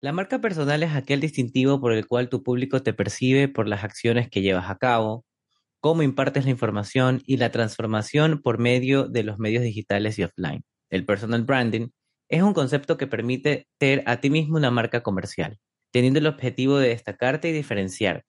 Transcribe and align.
La 0.00 0.12
marca 0.12 0.40
personal 0.40 0.84
es 0.84 0.92
aquel 0.94 1.20
distintivo 1.20 1.80
por 1.80 1.92
el 1.92 2.06
cual 2.06 2.28
tu 2.28 2.44
público 2.44 2.84
te 2.84 2.92
percibe 2.92 3.48
por 3.48 3.66
las 3.66 3.82
acciones 3.82 4.30
que 4.30 4.42
llevas 4.42 4.70
a 4.70 4.78
cabo, 4.78 5.24
cómo 5.80 6.04
impartes 6.04 6.44
la 6.44 6.52
información 6.52 7.20
y 7.26 7.36
la 7.38 7.50
transformación 7.50 8.40
por 8.40 8.58
medio 8.58 9.08
de 9.08 9.24
los 9.24 9.40
medios 9.40 9.64
digitales 9.64 10.16
y 10.18 10.22
offline. 10.22 10.62
El 10.88 11.04
personal 11.04 11.42
branding 11.42 11.88
es 12.28 12.42
un 12.42 12.54
concepto 12.54 12.96
que 12.96 13.08
permite 13.08 13.66
ser 13.80 14.04
a 14.06 14.20
ti 14.20 14.30
mismo 14.30 14.56
una 14.56 14.70
marca 14.70 15.02
comercial, 15.02 15.58
teniendo 15.90 16.20
el 16.20 16.28
objetivo 16.28 16.78
de 16.78 16.90
destacarte 16.90 17.48
y 17.48 17.52
diferenciarte, 17.52 18.24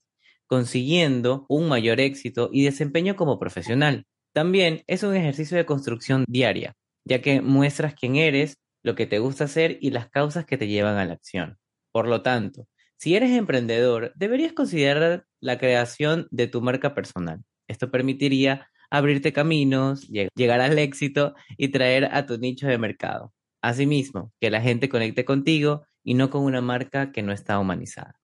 consiguiendo 0.47 1.45
un 1.49 1.69
mayor 1.69 1.99
éxito 1.99 2.49
y 2.51 2.63
desempeño 2.63 3.15
como 3.15 3.37
profesional. 3.37 4.05
También 4.33 4.81
es 4.87 5.03
un 5.03 5.15
ejercicio 5.15 5.55
de 5.55 5.67
construcción 5.67 6.25
diaria, 6.27 6.73
ya 7.05 7.21
que 7.21 7.41
muestras 7.41 7.93
quién 7.93 8.15
eres, 8.15 8.57
lo 8.83 8.95
que 8.95 9.05
te 9.05 9.19
gusta 9.19 9.45
hacer 9.45 9.77
y 9.81 9.91
las 9.91 10.09
causas 10.09 10.45
que 10.45 10.57
te 10.57 10.67
llevan 10.67 10.97
a 10.97 11.05
la 11.05 11.13
acción. 11.13 11.57
Por 11.91 12.07
lo 12.07 12.21
tanto, 12.21 12.67
si 12.97 13.15
eres 13.15 13.31
emprendedor, 13.31 14.11
deberías 14.15 14.53
considerar 14.53 15.25
la 15.39 15.57
creación 15.57 16.27
de 16.31 16.47
tu 16.47 16.61
marca 16.61 16.93
personal. 16.93 17.41
Esto 17.67 17.91
permitiría 17.91 18.67
abrirte 18.89 19.31
caminos, 19.33 20.07
llegar 20.35 20.61
al 20.61 20.77
éxito 20.79 21.35
y 21.57 21.69
traer 21.69 22.05
a 22.11 22.25
tu 22.25 22.37
nicho 22.37 22.67
de 22.67 22.77
mercado. 22.77 23.33
Asimismo, 23.61 24.31
que 24.39 24.49
la 24.49 24.61
gente 24.61 24.89
conecte 24.89 25.25
contigo 25.25 25.85
y 26.03 26.13
no 26.13 26.29
con 26.29 26.43
una 26.43 26.61
marca 26.61 27.11
que 27.11 27.21
no 27.21 27.31
está 27.31 27.59
humanizada. 27.59 28.19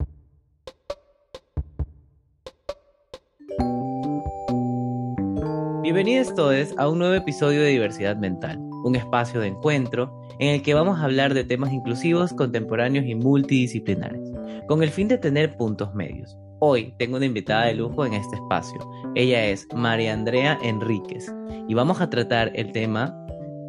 Bienvenidos 5.82 6.34
todos 6.36 6.74
a 6.78 6.88
un 6.88 7.00
nuevo 7.00 7.16
episodio 7.16 7.62
de 7.62 7.70
Diversidad 7.70 8.16
Mental, 8.16 8.60
un 8.84 8.96
espacio 8.96 9.40
de 9.40 9.48
encuentro 9.48 10.12
en 10.40 10.50
el 10.56 10.62
que 10.62 10.74
vamos 10.74 11.00
a 11.00 11.06
hablar 11.06 11.34
de 11.34 11.44
temas 11.44 11.72
inclusivos, 11.72 12.34
contemporáneos 12.34 13.06
y 13.06 13.16
multidisciplinares, 13.16 14.32
con 14.68 14.84
el 14.84 14.90
fin 14.90 15.08
de 15.08 15.18
tener 15.18 15.56
puntos 15.58 15.94
medios. 15.94 16.38
Hoy 16.60 16.94
tengo 16.98 17.18
una 17.18 17.26
invitada 17.26 17.66
de 17.66 17.74
lujo 17.74 18.06
en 18.06 18.14
este 18.14 18.36
espacio. 18.36 18.80
Ella 19.16 19.46
es 19.46 19.68
María 19.76 20.14
Andrea 20.14 20.60
Enríquez 20.62 21.34
y 21.68 21.74
vamos 21.74 22.02
a 22.02 22.10
tratar 22.10 22.52
el 22.56 22.72
tema 22.72 23.18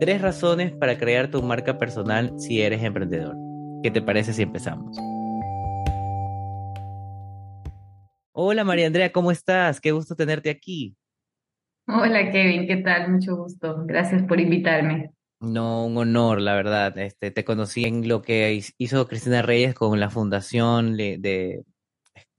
Tres 0.03 0.20
razones 0.20 0.72
para 0.72 0.98
crear 0.98 1.31
tu 1.31 1.41
marca 1.44 1.78
personal 1.78 2.34
si 2.37 2.61
eres 2.61 2.83
emprendedor. 2.83 3.37
¿Qué 3.84 3.91
te 3.92 4.03
parece 4.03 4.33
si 4.33 4.42
empezamos? 4.42 4.98
Hola 8.33 8.65
María 8.65 8.89
Andrea, 8.89 9.12
¿cómo 9.12 9.31
estás? 9.31 9.81
Qué 9.81 9.92
gusto 9.92 10.17
tenerte 10.17 10.50
aquí. 10.50 10.97
Hola 11.86 12.30
Kevin, 12.30 12.66
¿qué 12.66 12.77
tal? 12.77 13.11
Mucho 13.11 13.36
gusto. 13.36 13.84
Gracias 13.86 14.22
por 14.22 14.41
invitarme. 14.41 15.11
No, 15.41 15.86
un 15.86 15.97
honor, 15.98 16.41
la 16.41 16.55
verdad. 16.55 16.97
Este, 16.98 17.33
te 17.33 17.44
conocí 17.44 17.84
en 17.84 18.06
lo 18.06 18.22
que 18.22 18.62
hizo 18.78 19.08
Cristina 19.08 19.42
Reyes 19.42 19.75
con 19.75 19.98
la 19.98 20.08
fundación 20.08 20.97
de, 20.97 21.64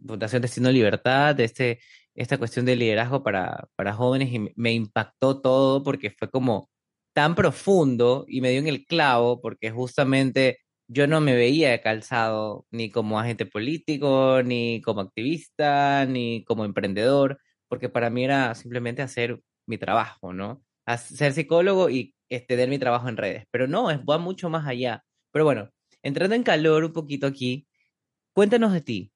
Fundación 0.05 0.41
Destino 0.41 0.71
Libertad, 0.71 1.36
de 1.36 1.44
este, 1.44 1.80
esta 2.16 2.38
cuestión 2.38 2.66
de 2.66 2.77
liderazgo 2.77 3.23
para, 3.23 3.67
para 3.75 3.94
jóvenes 3.94 4.31
y 4.31 4.52
me 4.55 4.73
impactó 4.73 5.41
todo 5.41 5.83
porque 5.83 6.11
fue 6.11 6.30
como 6.30 6.69
tan 7.14 7.36
profundo 7.36 8.25
y 8.27 8.41
me 8.41 8.52
dio 8.52 8.59
en 8.59 8.67
el 8.67 8.86
clavo 8.86 9.41
porque 9.41 9.71
justamente 9.71 10.59
yo 10.88 11.08
no 11.08 11.21
me 11.21 11.36
veía 11.36 11.81
calzado 11.81 12.66
ni 12.71 12.89
como 12.89 13.19
agente 13.19 13.45
político, 13.45 14.41
ni 14.44 14.81
como 14.81 15.02
activista, 15.02 16.05
ni 16.05 16.44
como 16.45 16.66
emprendedor, 16.66 17.39
porque 17.74 17.90
para 17.90 18.12
mí 18.12 18.24
era 18.24 18.54
simplemente 18.54 19.02
hacer 19.02 19.42
mi 19.66 19.80
trabajo, 19.80 20.32
¿no? 20.32 20.62
Ser 20.96 21.34
psicólogo 21.34 21.90
y 21.90 22.14
tener 22.48 22.70
mi 22.70 22.78
trabajo 22.78 23.10
en 23.10 23.18
redes. 23.18 23.46
Pero 23.50 23.66
no, 23.66 23.90
es, 23.90 23.98
va 24.02 24.20
mucho 24.20 24.48
más 24.48 24.68
allá. 24.68 25.04
Pero 25.32 25.44
bueno, 25.44 25.72
entrando 26.04 26.36
en 26.36 26.44
calor 26.44 26.84
un 26.84 26.94
poquito 26.94 27.26
aquí, 27.26 27.66
cuéntanos 28.32 28.74
de 28.74 28.82
ti. 28.82 29.12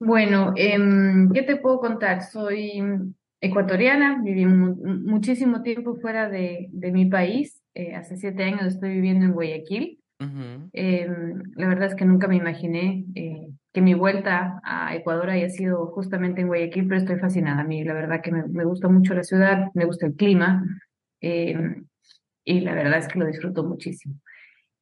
Bueno, 0.00 0.52
em, 0.56 1.30
¿qué 1.32 1.42
te 1.44 1.54
puedo 1.54 1.78
contar? 1.78 2.24
Soy 2.24 2.82
ecuatoriana, 3.40 4.20
viví 4.24 4.44
muchísimo 4.44 5.62
tiempo 5.62 5.94
fuera 6.00 6.28
de, 6.28 6.66
de 6.72 6.90
mi 6.90 7.06
país. 7.06 7.62
Eh, 7.74 7.94
hace 7.94 8.16
siete 8.16 8.42
años 8.42 8.74
estoy 8.74 8.90
viviendo 8.90 9.24
en 9.24 9.34
Guayaquil. 9.34 10.00
Em, 10.18 11.42
la 11.54 11.68
verdad 11.68 11.90
es 11.90 11.94
que 11.94 12.04
nunca 12.06 12.26
me 12.26 12.34
imaginé 12.34 13.04
eh, 13.14 13.50
que 13.72 13.80
mi 13.80 13.94
vuelta 13.94 14.60
a 14.64 14.94
Ecuador 14.94 15.30
haya 15.30 15.48
sido 15.48 15.86
justamente 15.88 16.40
en 16.40 16.48
Guayaquil, 16.48 16.88
pero 16.88 17.00
estoy 17.00 17.18
fascinada. 17.18 17.60
A 17.62 17.64
mí 17.64 17.84
la 17.84 17.94
verdad 17.94 18.20
que 18.22 18.32
me, 18.32 18.64
gusta 18.64 18.88
mucho 18.88 19.14
la 19.14 19.22
ciudad, 19.22 19.68
me 19.74 19.84
gusta 19.84 20.06
el 20.06 20.14
clima 20.14 20.64
em, 21.20 21.86
y 22.44 22.60
la 22.60 22.74
verdad 22.74 22.98
es 22.98 23.08
que 23.08 23.18
lo 23.18 23.26
disfruto 23.26 23.64
muchísimo. 23.64 24.16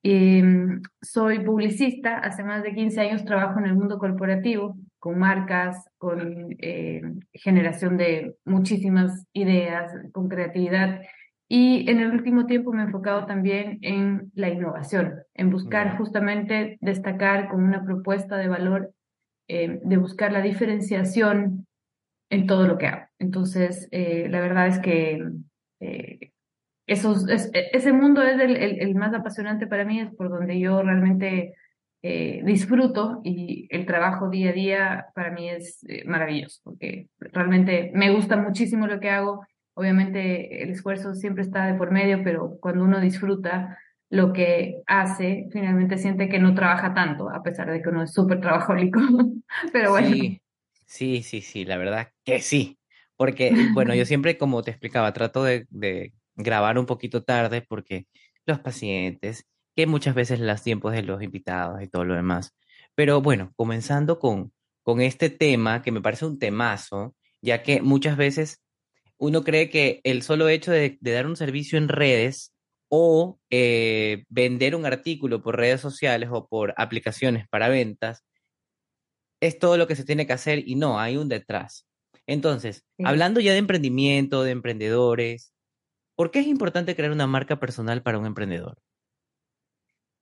Em, 0.03 0.81
soy 1.03 1.41
publicista, 1.41 2.19
hace 2.19 2.44
más 2.44 2.62
de 2.62 2.75
15 2.75 3.00
años 3.00 3.25
trabajo 3.25 3.59
en 3.59 3.66
el 3.66 3.75
mundo 3.75 3.98
corporativo 3.98 4.77
con 4.98 5.19
marcas, 5.19 5.84
con 5.98 6.54
eh, 6.59 7.03
generación 7.32 7.97
de 7.97 8.37
muchísimas 8.44 9.27
ideas, 9.32 9.93
con 10.12 10.28
creatividad. 10.28 11.03
Y 11.48 11.91
en 11.91 12.00
el 12.00 12.10
último 12.10 12.47
tiempo 12.47 12.72
me 12.72 12.82
he 12.82 12.84
enfocado 12.84 13.25
también 13.25 13.78
en 13.82 14.31
la 14.34 14.50
innovación, 14.50 15.14
en 15.34 15.50
buscar 15.50 15.97
justamente 15.97 16.76
destacar 16.81 17.48
con 17.48 17.64
una 17.64 17.84
propuesta 17.84 18.36
de 18.36 18.48
valor, 18.48 18.92
eh, 19.48 19.81
de 19.82 19.97
buscar 19.97 20.32
la 20.32 20.42
diferenciación 20.42 21.66
en 22.31 22.47
todo 22.47 22.66
lo 22.66 22.76
que 22.76 22.88
hago. 22.88 23.06
Entonces, 23.19 23.88
eh, 23.92 24.28
la 24.28 24.41
verdad 24.41 24.66
es 24.66 24.78
que 24.78 25.22
esos, 26.86 27.26
ese 27.28 27.92
mundo 27.92 28.22
es 28.22 28.41
el, 28.41 28.56
el, 28.56 28.94
más 28.94 29.15
apasionante 29.15 29.66
para 29.66 29.84
mí, 29.84 30.00
es 30.00 30.15
por 30.15 30.30
donde 30.30 30.59
yo 30.59 30.82
realmente 30.82 31.54
eh, 32.00 32.42
disfruto 32.44 33.20
y 33.25 33.66
el 33.70 33.84
trabajo 33.84 34.30
día 34.30 34.50
a 34.50 34.53
día 34.53 35.06
para 35.15 35.32
mí 35.32 35.50
es 35.50 35.84
eh, 35.88 36.04
maravilloso 36.06 36.60
porque 36.62 37.09
realmente 37.19 37.91
me 37.92 38.15
gusta 38.15 38.36
muchísimo 38.36 38.86
lo 38.86 39.00
que 39.00 39.10
hago. 39.10 39.44
Obviamente 39.78 40.65
el 40.65 40.71
esfuerzo 40.71 41.15
siempre 41.15 41.44
está 41.44 41.65
de 41.66 41.75
por 41.75 41.93
medio, 41.93 42.25
pero 42.25 42.59
cuando 42.59 42.83
uno 42.83 43.00
disfruta 43.00 43.78
lo 44.11 44.33
que 44.33 44.83
hace, 44.89 45.47
finalmente 45.53 45.99
siente 45.99 46.28
que 46.28 46.41
no 46.41 46.53
trabaja 46.53 46.94
tanto, 46.94 47.31
a 47.31 47.44
pesar 47.44 47.71
de 47.71 47.81
que 47.81 47.89
uno 47.89 48.03
es 48.03 48.12
súper 48.12 48.41
trabajólico. 48.41 48.99
pero 49.72 49.93
bueno. 49.93 50.09
Sí, 50.09 50.43
sí, 50.84 51.22
sí, 51.22 51.43
sí, 51.43 51.65
la 51.65 51.77
verdad 51.77 52.09
que 52.25 52.41
sí. 52.41 52.77
Porque, 53.15 53.55
bueno, 53.72 53.94
yo 53.94 54.05
siempre, 54.05 54.37
como 54.37 54.65
te 54.65 54.72
explicaba, 54.72 55.12
trato 55.12 55.44
de, 55.44 55.69
de 55.71 56.12
grabar 56.34 56.77
un 56.77 56.87
poquito 56.87 57.22
tarde 57.22 57.62
porque 57.62 58.09
los 58.47 58.59
pacientes 58.59 59.47
que 59.77 59.87
muchas 59.87 60.16
veces 60.16 60.41
las 60.41 60.65
tiempos 60.65 60.93
de 60.93 61.05
los 61.05 61.22
invitados 61.22 61.81
y 61.81 61.87
todo 61.87 62.05
lo 62.05 62.16
demás. 62.16 62.56
Pero 62.97 63.22
bueno, 63.22 63.53
comenzando 63.55 64.19
con, 64.19 64.53
con 64.83 65.00
este 65.00 65.31
tema, 65.31 65.83
que 65.83 65.93
me 65.93 66.00
parece 66.00 66.27
un 66.27 66.41
temazo, 66.41 67.15
ya 67.41 67.62
que 67.62 67.81
muchas 67.81 68.16
veces 68.16 68.60
uno 69.19 69.43
cree 69.43 69.69
que 69.69 70.01
el 70.05 70.23
solo 70.23 70.49
hecho 70.49 70.71
de, 70.71 70.99
dar 71.01 71.27
un 71.27 71.37
servicio 71.37 71.77
en 71.79 71.89
redes 71.89 72.55
o 72.89 73.39
eh, 73.51 74.25
vender 74.29 74.75
un 74.75 74.87
artículo 74.87 75.43
por 75.43 75.56
redes 75.56 75.81
sociales 75.81 76.31
o 76.33 76.47
por 76.49 76.73
aplicaciones 76.77 77.47
para 77.49 77.69
ventas 77.69 78.25
es 79.41 79.59
todo 79.59 79.77
lo 79.77 79.87
que 79.87 79.97
se 79.97 80.05
tiene 80.05 80.27
que 80.27 80.33
hacer 80.33 80.62
y 80.67 80.77
no, 80.77 80.99
hay 80.99 81.17
un 81.17 81.28
detrás. 81.28 81.87
Entonces, 82.27 82.84
hablando 83.05 83.41
ya 83.41 83.53
de 83.53 83.59
emprendimiento, 83.59 84.43
de 84.43 84.51
emprendedores, 84.51 85.53
¿por 86.17 86.31
qué 86.31 86.41
es 86.41 86.47
importante 86.47 86.97
crear 86.97 87.12
una 87.12 87.27
marca 87.27 87.59
personal 87.59 88.03
para 88.03 88.19
un 88.19 88.27
emprendedor? 88.27 88.78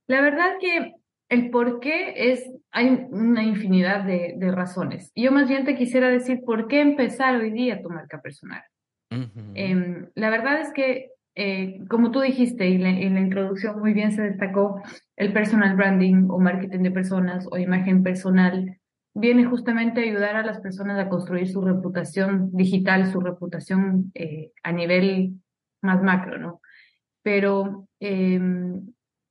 La 0.07 0.21
verdad 0.21 0.57
que 0.61 0.95
el 1.29 1.51
por 1.51 1.81
qué 1.81 2.31
es, 2.31 2.49
hay 2.71 3.07
una 3.11 3.43
infinidad 3.43 4.05
de, 4.05 4.35
de, 4.37 4.53
razones. 4.53 5.11
Yo 5.17 5.33
más 5.33 5.49
bien 5.49 5.65
te 5.65 5.75
quisiera 5.75 6.09
decir 6.09 6.43
por 6.45 6.69
qué 6.69 6.81
empezar 6.81 7.37
hoy 7.37 7.51
día 7.51 7.83
tu 7.83 7.89
marca 7.89 8.21
personal. 8.21 8.63
Em, 9.11 10.09
la 10.15 10.31
verdad 10.31 10.61
es 10.61 10.73
que, 10.73 11.11
eh, 11.35 11.81
como 11.89 12.11
tú 12.11 12.21
dijiste 12.21 12.69
y 12.69 12.75
en 12.83 13.15
la 13.15 13.21
introducción 13.21 13.79
muy 13.79 13.93
bien 13.93 14.13
se 14.13 14.23
destacó, 14.23 14.83
el 15.17 15.33
personal 15.33 15.77
branding 15.77 16.29
o 16.29 16.39
marketing 16.39 16.81
de 16.81 16.91
personas 16.91 17.47
o 17.51 17.59
imagen 17.59 18.03
personal 18.03 18.79
viene 19.15 19.45
justamente 19.47 20.01
a 20.01 20.05
ayudar 20.05 20.37
a 20.37 20.45
las 20.45 20.61
personas 20.61 20.99
a 20.99 21.09
construir 21.09 21.49
su 21.49 21.63
reputación 21.63 22.51
digital, 22.53 23.11
su 23.11 23.21
reputación 23.21 24.11
eh, 24.15 24.53
a 24.63 24.73
nivel 24.73 25.41
más 25.81 26.03
macro, 26.03 26.39
¿no? 26.39 26.61
Pero 27.23 27.89
eh, 28.01 28.41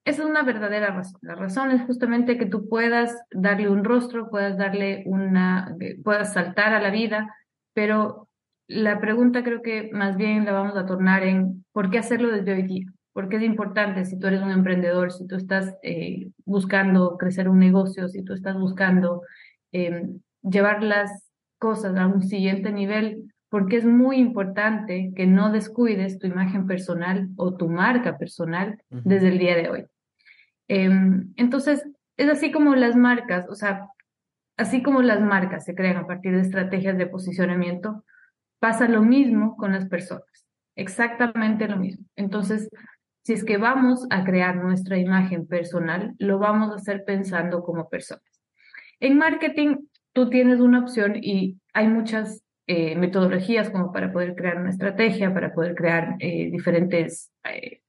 esa 0.06 0.22
es 0.22 0.30
una 0.30 0.44
verdadera 0.44 0.92
razón. 0.92 1.20
La 1.24 1.36
razón 1.36 1.72
es 1.72 1.82
justamente 1.84 2.38
que 2.38 2.46
tú 2.46 2.70
puedas 2.70 3.16
darle 3.32 3.70
un 3.70 3.84
rostro, 3.84 4.30
puedas 4.30 4.58
darle 4.58 5.04
una, 5.08 5.76
puedas 6.04 6.34
saltar 6.34 6.74
a 6.74 6.80
la 6.80 6.92
vida, 6.92 7.36
pero 7.74 8.28
la 8.68 9.00
pregunta 9.00 9.44
creo 9.44 9.62
que 9.62 9.90
más 9.92 10.18
bien 10.18 10.46
la 10.46 10.54
vamos 10.54 10.76
a 10.76 10.86
tornar 10.86 11.24
en 11.24 11.66
¿por 11.72 11.90
qué 11.90 12.00
hacerlo 12.00 12.32
desde 12.32 12.54
hoy 12.54 12.64
día? 12.64 12.86
Porque 13.14 13.38
es 13.38 13.44
importante 13.44 14.06
si 14.06 14.20
tú 14.20 14.28
eres 14.28 14.42
un 14.42 14.52
emprendedor, 14.52 15.12
si 15.12 15.28
tú 15.28 15.36
estás 15.36 15.76
eh, 15.84 16.32
buscando 16.46 17.18
crecer 17.18 17.48
un 17.48 17.60
negocio, 17.60 18.08
si 18.08 18.24
tú 18.24 18.34
estás 18.34 18.58
buscando 18.58 19.22
em, 19.72 20.20
llevar 20.42 20.84
las 20.84 21.30
cosas 21.58 21.96
a 21.98 22.08
un 22.08 22.24
siguiente 22.24 22.72
nivel, 22.72 23.32
porque 23.50 23.78
es 23.78 23.86
muy 23.86 24.18
importante 24.18 25.14
que 25.16 25.28
no 25.28 25.52
descuides 25.52 26.20
tu 26.20 26.28
imagen 26.28 26.68
personal 26.68 27.30
o 27.38 27.56
tu 27.56 27.70
marca 27.70 28.18
personal 28.18 28.82
desde 28.90 29.30
el 29.30 29.38
día 29.38 29.56
de 29.56 29.70
hoy. 29.70 29.86
Em, 30.68 31.32
entonces, 31.38 31.88
es 32.18 32.30
así 32.30 32.52
como 32.52 32.76
las 32.76 32.96
marcas, 32.96 33.48
o 33.50 33.56
sea, 33.56 33.88
así 34.58 34.82
como 34.82 35.02
las 35.02 35.22
marcas 35.22 35.66
se 35.66 35.76
crean 35.76 35.98
a 35.98 36.08
partir 36.08 36.34
de 36.34 36.42
estrategias 36.42 36.98
de 36.98 37.08
posicionamiento, 37.08 38.04
pasa 38.66 38.88
lo 38.88 39.04
mismo 39.04 39.56
con 39.58 39.74
las 39.74 39.86
personas, 39.88 40.48
exactamente 40.76 41.68
lo 41.68 41.78
mismo. 41.78 42.04
Entonces, 42.16 42.68
si 43.24 43.34
es 43.34 43.44
que 43.44 43.58
vamos 43.58 44.08
a 44.10 44.24
crear 44.24 44.56
nuestra 44.56 44.98
imagen 44.98 45.46
personal, 45.46 46.16
lo 46.18 46.40
vamos 46.40 46.72
a 46.72 46.78
hacer 46.78 47.04
pensando 47.06 47.62
como 47.62 47.90
personas. 47.90 48.26
En 49.00 49.20
marketing, 49.20 49.86
tú 50.14 50.32
tienes 50.32 50.62
una 50.62 50.80
opción 50.80 51.14
y 51.16 51.60
hay 51.74 51.88
muchas 51.88 52.42
eh, 52.66 52.96
metodologías 52.96 53.70
como 53.70 53.92
para 53.92 54.12
poder 54.12 54.34
crear 54.34 54.58
una 54.58 54.72
estrategia, 54.72 55.32
para 55.32 55.54
poder 55.54 55.76
crear 55.76 56.16
eh, 56.18 56.50
diferentes 56.50 57.32
eh, 57.44 57.82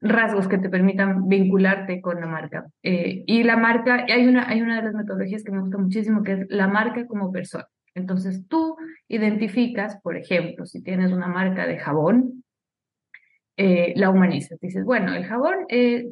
rasgos 0.00 0.48
que 0.48 0.58
te 0.58 0.70
permitan 0.70 1.28
vincularte 1.28 2.00
con 2.00 2.20
la 2.20 2.26
marca. 2.26 2.66
y 2.82 3.44
la 3.44 3.56
marca, 3.56 4.06
hay 4.12 4.26
una, 4.26 4.48
hay 4.48 4.60
una 4.60 4.74
de 4.74 4.86
las 4.86 4.94
metodologías 4.94 5.44
que 5.44 5.52
me 5.52 5.60
gusta 5.60 5.78
muchísimo, 5.78 6.24
que 6.24 6.32
es 6.32 6.46
la 6.48 6.66
marca 6.66 7.06
como 7.06 7.30
persona. 7.30 7.68
Entonces 7.94 8.46
tú 8.48 8.76
identificas, 9.08 10.00
por 10.02 10.16
ejemplo, 10.16 10.66
si 10.66 10.82
tienes 10.82 11.12
una 11.12 11.28
marca 11.28 11.66
de 11.66 11.78
jabón, 11.78 12.44
la 13.56 14.10
humanizas. 14.10 14.58
Dices, 14.60 14.84
bueno, 14.84 15.14
el 15.14 15.24
jabón 15.24 15.66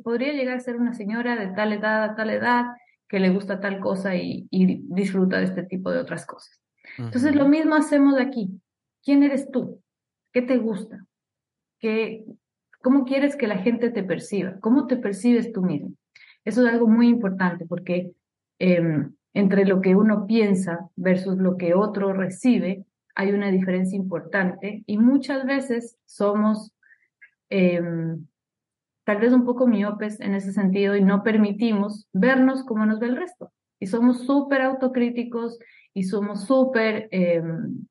podría 0.05 0.33
llegar 0.33 0.57
a 0.57 0.61
ser 0.61 0.77
una 0.77 0.95
señora 0.95 1.35
de 1.35 1.49
tal 1.55 1.73
edad 1.73 2.05
a 2.05 2.15
tal 2.15 2.31
edad 2.31 2.67
que 3.09 3.19
le 3.19 3.31
gusta 3.31 3.61
tal 3.61 3.81
cosa 3.81 4.15
y, 4.15 4.47
y 4.51 4.83
disfruta 4.85 5.39
de 5.39 5.45
este 5.45 5.65
tipo 5.65 5.91
de 5.91 5.99
otras 5.99 6.25
cosas. 6.25 6.63
Entonces, 6.99 7.35
lo 7.35 7.49
mismo 7.49 7.75
hacemos 7.75 8.19
aquí. 8.19 8.61
¿Quién 9.05 9.23
eres 9.23 9.51
tú? 9.51 9.83
¿Qué 10.33 10.43
te 10.43 10.59
gusta? 10.59 11.05
¿Qué, 11.79 12.25
¿Cómo 12.83 13.05
quieres 13.05 13.37
que 13.37 13.47
la 13.47 13.59
gente 13.59 13.91
te 13.91 14.03
perciba? 14.03 14.59
¿Cómo 14.61 14.87
te 14.87 14.97
percibes 14.97 15.53
tú 15.53 15.63
mismo? 15.63 15.95
Eso 16.45 16.67
es 16.67 16.73
algo 16.73 16.89
muy 16.89 17.09
importante 17.09 17.65
porque 17.67 18.13
em, 18.59 19.15
entre 19.35 19.65
lo 19.65 19.81
que 19.81 19.95
uno 19.95 20.27
piensa 20.27 20.91
versus 20.97 21.39
lo 21.39 21.57
que 21.57 21.75
otro 21.75 22.13
recibe 22.13 22.85
hay 23.15 23.33
una 23.33 23.51
diferencia 23.51 23.97
importante 23.97 24.85
y 24.87 24.99
muchas 24.99 25.45
veces 25.45 25.99
somos 26.07 26.73
em, 27.51 28.27
tal 29.05 29.19
vez 29.19 29.33
un 29.33 29.45
poco 29.45 29.67
miopes 29.67 30.21
en 30.21 30.35
ese 30.35 30.53
sentido 30.53 30.97
y 30.97 31.03
no 31.03 31.23
permitimos 31.23 32.09
vernos 32.13 32.65
como 32.65 32.87
nos 32.87 33.01
ve 33.01 33.09
el 33.09 33.17
resto. 33.17 33.53
Y 33.79 33.87
somos 33.87 34.25
súper 34.27 34.63
autocríticos 34.63 35.59
y 35.93 36.05
somos 36.05 36.47
súper, 36.47 37.09
em, 37.11 37.85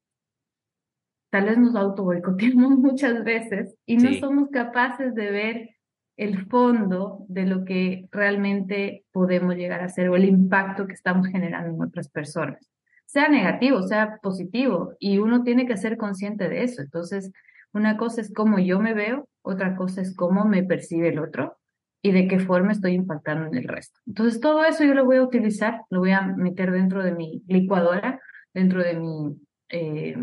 tal 1.29 1.45
vez 1.45 1.57
nos 1.57 1.75
auto 1.75 2.03
boicoteamos 2.03 2.71
muchas 2.79 3.23
veces 3.23 3.75
y 3.85 3.97
no 3.97 4.13
somos 4.19 4.49
capaces 4.49 5.13
de 5.13 5.31
ver 5.31 5.69
el 6.17 6.45
fondo 6.47 7.25
de 7.27 7.45
lo 7.45 7.65
que 7.65 8.07
realmente 8.11 9.05
podemos 9.11 9.55
llegar 9.55 9.81
a 9.81 9.85
hacer 9.85 10.09
o 10.09 10.15
el 10.15 10.25
impacto 10.25 10.87
que 10.87 10.93
estamos 10.93 11.27
generando 11.27 11.73
en 11.73 11.81
otras 11.81 12.09
personas, 12.09 12.69
sea 13.05 13.27
negativo, 13.27 13.81
sea 13.83 14.19
positivo, 14.21 14.93
y 14.99 15.17
uno 15.17 15.43
tiene 15.43 15.65
que 15.65 15.77
ser 15.77 15.97
consciente 15.97 16.47
de 16.47 16.63
eso. 16.63 16.81
Entonces, 16.81 17.31
una 17.73 17.97
cosa 17.97 18.21
es 18.21 18.33
cómo 18.33 18.59
yo 18.59 18.79
me 18.79 18.93
veo, 18.93 19.27
otra 19.41 19.75
cosa 19.75 20.01
es 20.01 20.15
cómo 20.15 20.45
me 20.45 20.63
percibe 20.63 21.09
el 21.09 21.19
otro 21.19 21.57
y 22.01 22.11
de 22.11 22.27
qué 22.27 22.39
forma 22.39 22.71
estoy 22.71 22.93
impactando 22.93 23.47
en 23.47 23.55
el 23.55 23.67
resto. 23.67 23.99
Entonces, 24.07 24.39
todo 24.39 24.63
eso 24.63 24.83
yo 24.83 24.93
lo 24.93 25.05
voy 25.05 25.17
a 25.17 25.23
utilizar, 25.23 25.81
lo 25.89 25.99
voy 25.99 26.11
a 26.11 26.21
meter 26.21 26.71
dentro 26.71 27.03
de 27.03 27.13
mi 27.13 27.43
licuadora, 27.47 28.19
dentro 28.53 28.83
de 28.83 28.93
mi 28.95 29.37
eh, 29.69 30.15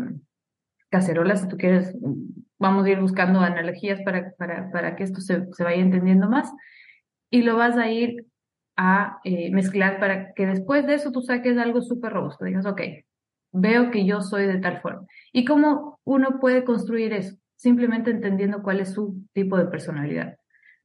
cacerola, 0.89 1.35
si 1.35 1.47
tú 1.47 1.57
quieres, 1.57 1.95
vamos 2.59 2.85
a 2.85 2.89
ir 2.89 2.99
buscando 2.99 3.39
analogías 3.39 4.01
para, 4.03 4.33
para, 4.37 4.69
para 4.71 4.95
que 4.95 5.03
esto 5.03 5.21
se, 5.21 5.51
se, 5.53 5.63
vaya 5.63 5.81
entendiendo 5.81 6.29
más, 6.29 6.51
y 7.31 7.41
lo 7.41 7.57
vas 7.57 7.77
a 7.77 7.89
ir 7.89 8.25
a 8.75 9.19
eh, 9.23 9.51
mezclar 9.51 9.99
para 9.99 10.33
que 10.33 10.45
después 10.45 10.85
de 10.85 10.95
eso 10.95 11.11
tú 11.11 11.21
saques 11.21 11.57
algo 11.57 11.81
súper 11.81 12.13
robusto, 12.13 12.45
digas, 12.45 12.65
ok, 12.65 12.81
veo 13.51 13.91
que 13.91 14.05
yo 14.05 14.21
soy 14.21 14.45
de 14.45 14.59
tal 14.59 14.79
forma. 14.81 15.05
¿Y 15.33 15.45
cómo 15.45 15.99
uno 16.03 16.39
puede 16.39 16.63
construir 16.63 17.13
eso? 17.13 17.35
Simplemente 17.55 18.11
entendiendo 18.11 18.61
cuál 18.61 18.79
es 18.79 18.93
su 18.93 19.25
tipo 19.33 19.57
de 19.57 19.65
personalidad. 19.65 20.37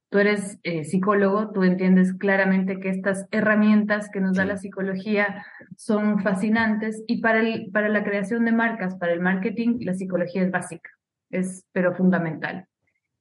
Tú 0.09 0.19
eres 0.19 0.59
eh, 0.63 0.83
psicólogo, 0.83 1.51
tú 1.51 1.63
entiendes 1.63 2.13
claramente 2.13 2.79
que 2.79 2.89
estas 2.89 3.27
herramientas 3.31 4.09
que 4.09 4.21
nos 4.21 4.37
da 4.37 4.45
la 4.45 4.57
psicología 4.57 5.45
son 5.75 6.21
fascinantes 6.21 7.03
y 7.07 7.21
para, 7.21 7.39
el, 7.39 7.71
para 7.71 7.89
la 7.89 8.03
creación 8.03 8.45
de 8.45 8.51
marcas, 8.51 8.95
para 8.95 9.13
el 9.13 9.19
marketing, 9.19 9.79
la 9.81 9.93
psicología 9.93 10.43
es 10.43 10.51
básica, 10.51 10.89
es 11.37 11.65
pero 11.71 11.93
fundamental. 11.95 12.67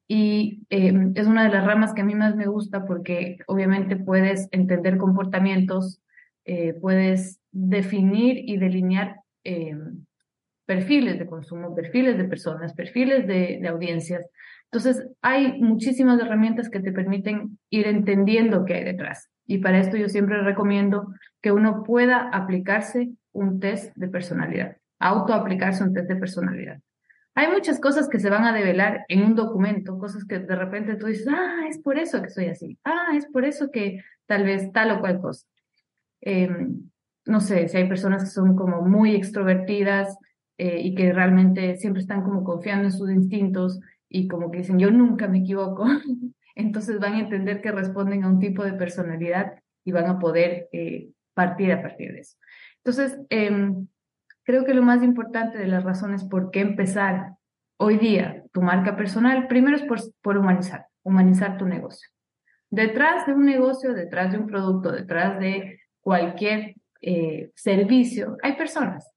Y 0.06 0.66
em, 0.68 1.12
es 1.14 1.26
una 1.26 1.44
de 1.44 1.50
las 1.50 1.64
ramas 1.64 1.94
que 1.94 2.02
a 2.02 2.04
mí 2.04 2.14
más 2.14 2.36
me 2.36 2.46
gusta 2.46 2.84
porque 2.84 3.38
obviamente 3.46 3.96
puedes 3.96 4.48
entender 4.52 4.98
comportamientos, 4.98 6.02
eh, 6.44 6.74
puedes 6.74 7.40
definir 7.52 8.38
y 8.46 8.58
delinear 8.58 9.16
em, 9.44 10.04
perfiles 10.66 11.18
de 11.18 11.26
consumo, 11.26 11.74
perfiles 11.74 12.18
de 12.18 12.24
personas, 12.24 12.74
perfiles 12.74 13.26
de, 13.26 13.58
de 13.60 13.68
audiencias. 13.68 14.26
Entonces, 14.64 15.06
hay 15.22 15.60
muchísimas 15.60 16.20
herramientas 16.20 16.68
que 16.68 16.80
te 16.80 16.92
permiten 16.92 17.58
ir 17.70 17.86
entendiendo 17.86 18.64
qué 18.64 18.74
hay 18.74 18.84
detrás. 18.84 19.30
Y 19.46 19.58
para 19.58 19.78
esto 19.78 19.96
yo 19.96 20.08
siempre 20.08 20.42
recomiendo 20.42 21.14
que 21.40 21.52
uno 21.52 21.82
pueda 21.84 22.28
aplicarse 22.30 23.10
un 23.32 23.60
test 23.60 23.94
de 23.96 24.08
personalidad, 24.08 24.76
autoaplicarse 24.98 25.84
un 25.84 25.92
test 25.92 26.08
de 26.08 26.16
personalidad. 26.16 26.80
Hay 27.34 27.48
muchas 27.48 27.80
cosas 27.80 28.08
que 28.08 28.20
se 28.20 28.30
van 28.30 28.44
a 28.44 28.52
develar 28.52 29.04
en 29.08 29.22
un 29.22 29.34
documento, 29.34 29.98
cosas 29.98 30.24
que 30.24 30.38
de 30.38 30.54
repente 30.54 30.96
tú 30.96 31.06
dices, 31.06 31.26
ah, 31.28 31.64
es 31.68 31.78
por 31.78 31.98
eso 31.98 32.22
que 32.22 32.30
soy 32.30 32.46
así, 32.46 32.78
ah, 32.84 33.12
es 33.16 33.26
por 33.26 33.44
eso 33.44 33.70
que 33.70 34.02
tal 34.26 34.44
vez 34.44 34.72
tal 34.72 34.92
o 34.92 35.00
cual 35.00 35.20
cosa. 35.20 35.46
Em, 36.20 36.90
no 37.26 37.40
sé, 37.40 37.68
si 37.68 37.76
hay 37.76 37.88
personas 37.88 38.24
que 38.24 38.30
son 38.30 38.54
como 38.54 38.82
muy 38.82 39.14
extrovertidas 39.14 40.16
eh, 40.58 40.80
y 40.80 40.94
que 40.94 41.12
realmente 41.12 41.76
siempre 41.76 42.02
están 42.02 42.22
como 42.22 42.44
confiando 42.44 42.84
en 42.84 42.92
sus 42.92 43.10
instintos, 43.10 43.80
y 44.14 44.28
como 44.28 44.52
que 44.52 44.58
dicen, 44.58 44.78
yo 44.78 44.92
nunca 44.92 45.26
me 45.26 45.38
equivoco, 45.38 45.84
entonces 46.54 47.00
van 47.00 47.14
a 47.14 47.20
entender 47.20 47.60
que 47.60 47.72
responden 47.72 48.22
a 48.22 48.28
un 48.28 48.38
tipo 48.38 48.62
de 48.64 48.74
personalidad 48.74 49.54
y 49.84 49.90
van 49.90 50.06
a 50.06 50.20
poder 50.20 50.68
eh, 50.70 51.08
partir 51.34 51.72
a 51.72 51.82
partir 51.82 52.12
de 52.12 52.20
eso. 52.20 52.36
Entonces, 52.76 53.18
em, 53.28 53.88
creo 54.44 54.64
que 54.64 54.74
lo 54.74 54.82
más 54.82 55.02
importante 55.02 55.58
de 55.58 55.66
las 55.66 55.84
razones 55.84 56.24
por 56.24 56.50
qué 56.50 56.60
empezar 56.60 57.34
hoy 57.76 57.98
día 57.98 58.44
tu 58.52 58.62
marca 58.62 58.96
personal, 58.96 59.48
primero 59.48 59.76
es 59.76 59.82
por, 59.82 59.98
por 60.22 60.38
humanizar, 60.38 60.86
humanizar 61.02 61.58
tu 61.58 61.66
negocio. 61.66 62.08
Detrás 62.70 63.26
de 63.26 63.34
un 63.34 63.44
negocio, 63.44 63.94
detrás 63.94 64.32
de 64.32 64.38
un 64.38 64.46
producto, 64.46 64.92
detrás 64.92 65.38
de 65.38 65.80
cualquier 66.00 66.74
eh, 67.00 67.50
servicio, 67.54 68.36
hay 68.42 68.56
personas, 68.56 69.10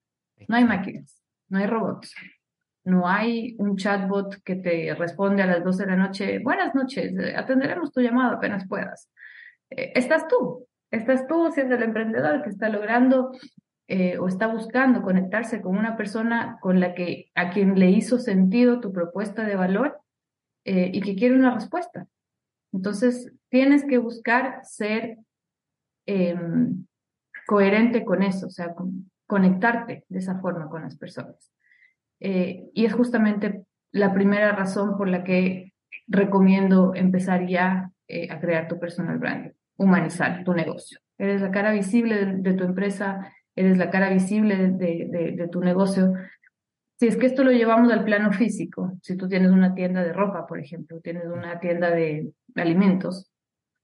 no 0.48 0.56
hay 0.56 0.66
máquinas, 0.66 1.22
no 1.50 1.60
hay 1.60 1.68
robots 1.68 2.14
no 2.88 3.06
hay 3.06 3.54
un 3.60 3.76
chatbot 3.76 4.42
que 4.46 4.56
te 4.56 4.96
responde 4.96 5.44
a 5.44 5.46
las 5.46 5.62
12 5.62 5.84
de 5.84 5.92
la 5.92 5.98
noche, 5.98 6.40
buenas 6.40 6.74
noches, 6.74 7.14
eh, 7.20 7.36
atenderemos 7.36 7.92
tu 7.92 8.00
llamado 8.00 8.38
apenas 8.38 8.66
puedas. 8.66 9.12
Eh, 9.70 9.92
estás 9.94 10.26
tú, 10.30 10.66
estás 10.90 11.28
tú 11.28 11.52
siendo 11.54 11.76
el 11.76 11.84
emprendedor 11.84 12.42
que 12.44 12.50
está 12.50 12.70
logrando 12.70 13.34
eh, 13.88 14.18
o 14.18 14.28
está 14.28 14.48
buscando 14.48 15.02
conectarse 15.02 15.62
con 15.62 15.78
una 15.78 15.96
persona 15.96 16.58
con 16.62 16.80
la 16.80 16.94
que 16.94 17.32
a 17.36 17.50
quien 17.50 17.80
le 17.80 17.90
hizo 17.90 18.20
sentido 18.20 18.80
tu 18.80 18.92
propuesta 18.92 19.44
de 19.44 19.56
valor 19.56 20.02
y 20.70 21.00
que 21.00 21.16
quiere 21.16 21.34
una 21.34 21.54
respuesta. 21.54 22.08
Entonces, 22.74 23.32
tienes 23.48 23.86
que 23.86 24.00
buscar 24.00 24.60
ser 24.64 25.18
em, 26.06 26.86
coherente 27.48 28.04
con 28.04 28.22
eso, 28.22 28.48
o 28.48 28.50
sea, 28.50 28.76
conectarte 29.26 30.06
de 30.10 30.20
esa 30.20 30.40
forma 30.40 30.70
con 30.70 30.82
las 30.82 30.98
personas. 30.98 31.52
Eh, 32.20 32.70
y 32.74 32.86
es 32.86 32.94
justamente 32.94 33.64
la 33.92 34.14
primera 34.14 34.52
razón 34.52 34.98
por 34.98 35.08
la 35.08 35.24
que 35.24 35.74
recomiendo 36.08 36.94
empezar 36.96 37.48
ya 37.48 37.92
eh, 38.08 38.28
a 38.32 38.40
crear 38.40 38.68
tu 38.68 38.80
personal 38.80 39.18
brand, 39.18 39.54
humanizar 39.78 40.44
tu 40.44 40.54
negocio. 40.54 41.00
Eres 41.18 41.42
la 41.42 41.52
cara 41.52 41.72
visible 41.72 42.26
de, 42.26 42.54
tu 42.54 42.64
empresa, 42.64 43.34
eres 43.58 43.78
la 43.78 43.90
cara 43.90 44.10
visible 44.10 44.56
de, 44.56 45.50
tu 45.52 45.60
negocio. 45.60 46.14
Si 46.98 47.08
es 47.08 47.18
que 47.18 47.26
esto 47.26 47.44
lo 47.44 47.52
llevamos 47.52 47.92
al 47.92 48.06
plano 48.06 48.32
físico, 48.32 48.94
si 49.02 49.18
tú 49.18 49.28
tienes 49.28 49.52
una 49.52 49.76
tienda 49.76 50.04
de 50.04 50.14
ropa, 50.14 50.48
por 50.48 50.60
ejemplo, 50.60 51.02
tienes 51.02 51.26
una 51.26 51.60
tienda 51.60 51.92
de 51.92 52.32
alimentos 52.56 53.30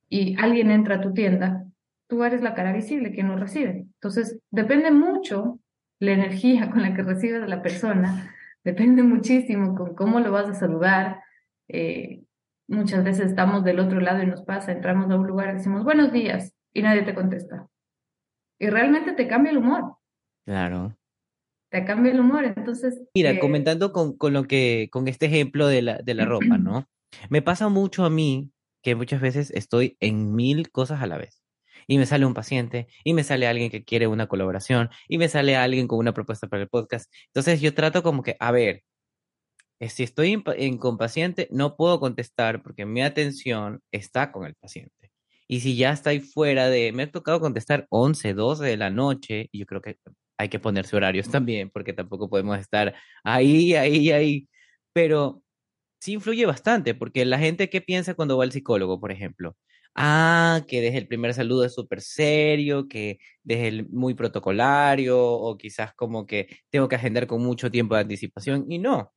y 0.10 0.36
alguien 0.42 0.72
entra 0.72 0.96
a 0.96 1.02
tu 1.02 1.14
tienda, 1.14 1.66
tú 2.08 2.24
eres 2.24 2.42
la 2.42 2.54
cara 2.54 2.72
visible, 2.72 3.12
quien 3.12 3.28
lo 3.28 3.36
recibe. 3.36 3.86
Entonces, 3.96 4.40
depende 4.50 4.92
mucho 4.92 5.60
la 6.00 6.12
energía 6.12 6.70
con 6.70 6.82
la 6.82 6.94
que 6.94 7.04
recibes 7.04 7.44
a 7.44 7.48
la 7.48 7.62
persona 7.62 8.34
depende 8.64 9.04
muchísimo 9.04 9.76
con 9.76 9.96
cómo 9.96 10.20
lo 10.20 10.32
vas 10.32 10.50
a 10.50 10.54
saludar. 10.54 11.22
Eh, 11.68 12.24
muchas 12.68 13.04
veces 13.04 13.28
estamos 13.28 13.64
del 13.64 13.80
otro 13.80 14.00
lado 14.00 14.24
y 14.24 14.28
nos 14.28 14.44
pasa, 14.44 14.72
entramos 14.72 15.12
a 15.12 15.16
un 15.16 15.28
lugar 15.28 15.54
decimos 15.54 15.84
buenos 15.84 16.12
días 16.12 16.54
y 16.74 16.82
nadie 16.82 17.04
te 17.04 17.14
contesta. 17.14 17.68
Y 18.64 18.70
realmente 18.70 19.12
te 19.12 19.28
cambia 19.28 19.52
el 19.52 19.58
humor. 19.58 19.98
Claro. 20.46 20.98
Te 21.70 21.84
cambia 21.84 22.14
el 22.14 22.22
humor, 22.22 22.46
entonces... 22.46 23.02
Mira, 23.14 23.32
eh, 23.32 23.40
comentando 23.40 23.92
con, 23.92 24.16
con, 24.18 24.32
lo 24.32 24.46
que, 24.46 24.88
con 24.90 25.10
este 25.10 25.26
ejemplo 25.26 25.68
de 25.68 25.82
la, 25.82 25.98
de 25.98 26.14
la 26.14 26.24
ropa, 26.24 26.58
¿no? 26.58 26.88
Me 27.30 27.42
pasa 27.42 27.68
mucho 27.68 28.06
a 28.06 28.10
mí 28.10 28.54
que 28.82 28.96
muchas 28.96 29.20
veces 29.20 29.52
estoy 29.52 29.98
en 30.00 30.34
mil 30.34 30.72
cosas 30.72 31.02
a 31.02 31.08
la 31.08 31.18
vez. 31.18 31.44
Y 31.88 31.98
me 31.98 32.06
sale 32.06 32.26
un 32.26 32.34
paciente, 32.34 32.88
y 33.04 33.14
me 33.14 33.26
sale 33.26 33.48
alguien 33.48 33.70
que 33.70 33.84
quiere 33.84 34.08
una 34.08 34.28
colaboración, 34.28 34.90
y 35.10 35.18
me 35.18 35.28
sale 35.28 35.58
alguien 35.58 35.90
con 35.90 36.00
una 36.00 36.14
propuesta 36.14 36.48
para 36.48 36.62
el 36.64 36.70
podcast. 36.70 37.12
Entonces 37.34 37.60
yo 37.60 37.74
trato 37.74 38.02
como 38.02 38.24
que, 38.24 38.38
a 38.40 38.52
ver, 38.54 38.84
eh, 39.82 39.90
si 39.90 40.04
estoy 40.04 40.42
en, 40.56 40.78
con 40.78 40.98
paciente, 40.98 41.50
no 41.52 41.76
puedo 41.76 42.00
contestar 42.00 42.64
porque 42.64 42.86
mi 42.86 43.02
atención 43.02 43.82
está 43.92 44.32
con 44.32 44.46
el 44.46 44.56
paciente. 44.56 45.03
Y 45.54 45.60
si 45.60 45.76
ya 45.76 45.92
estoy 45.92 46.20
fuera 46.20 46.68
de, 46.68 46.92
me 46.94 47.04
ha 47.04 47.12
tocado 47.12 47.40
contestar 47.40 47.86
11, 47.92 48.34
12 48.34 48.66
de 48.66 48.76
la 48.76 48.90
noche, 48.90 49.50
y 49.52 49.60
yo 49.60 49.68
creo 49.68 49.82
que 49.84 50.00
hay 50.36 50.50
que 50.50 50.58
ponerse 50.58 50.96
horarios 50.96 51.30
también, 51.30 51.70
porque 51.70 51.94
tampoco 51.94 52.28
podemos 52.28 52.58
estar 52.58 52.96
ahí, 53.24 53.76
ahí, 53.76 54.10
ahí. 54.12 54.50
Pero 54.94 55.44
sí 56.00 56.14
influye 56.14 56.48
bastante, 56.48 56.96
porque 56.96 57.24
la 57.24 57.38
gente 57.38 57.70
que 57.70 57.82
piensa 57.82 58.16
cuando 58.16 58.36
va 58.36 58.46
al 58.46 58.52
psicólogo, 58.52 59.00
por 59.00 59.12
ejemplo, 59.12 59.56
ah, 59.94 60.64
que 60.68 60.82
desde 60.82 60.98
el 60.98 61.08
primer 61.08 61.36
saludo 61.36 61.66
es 61.66 61.76
súper 61.76 62.02
serio, 62.02 62.88
que 62.88 63.20
desde 63.44 63.68
el 63.68 63.90
muy 63.90 64.16
protocolario, 64.16 65.22
o 65.22 65.56
quizás 65.56 65.94
como 65.94 66.26
que 66.26 66.48
tengo 66.72 66.88
que 66.88 66.96
agendar 66.96 67.28
con 67.28 67.44
mucho 67.44 67.70
tiempo 67.70 67.94
de 67.94 68.02
anticipación, 68.02 68.66
y 68.72 68.80
no, 68.80 69.14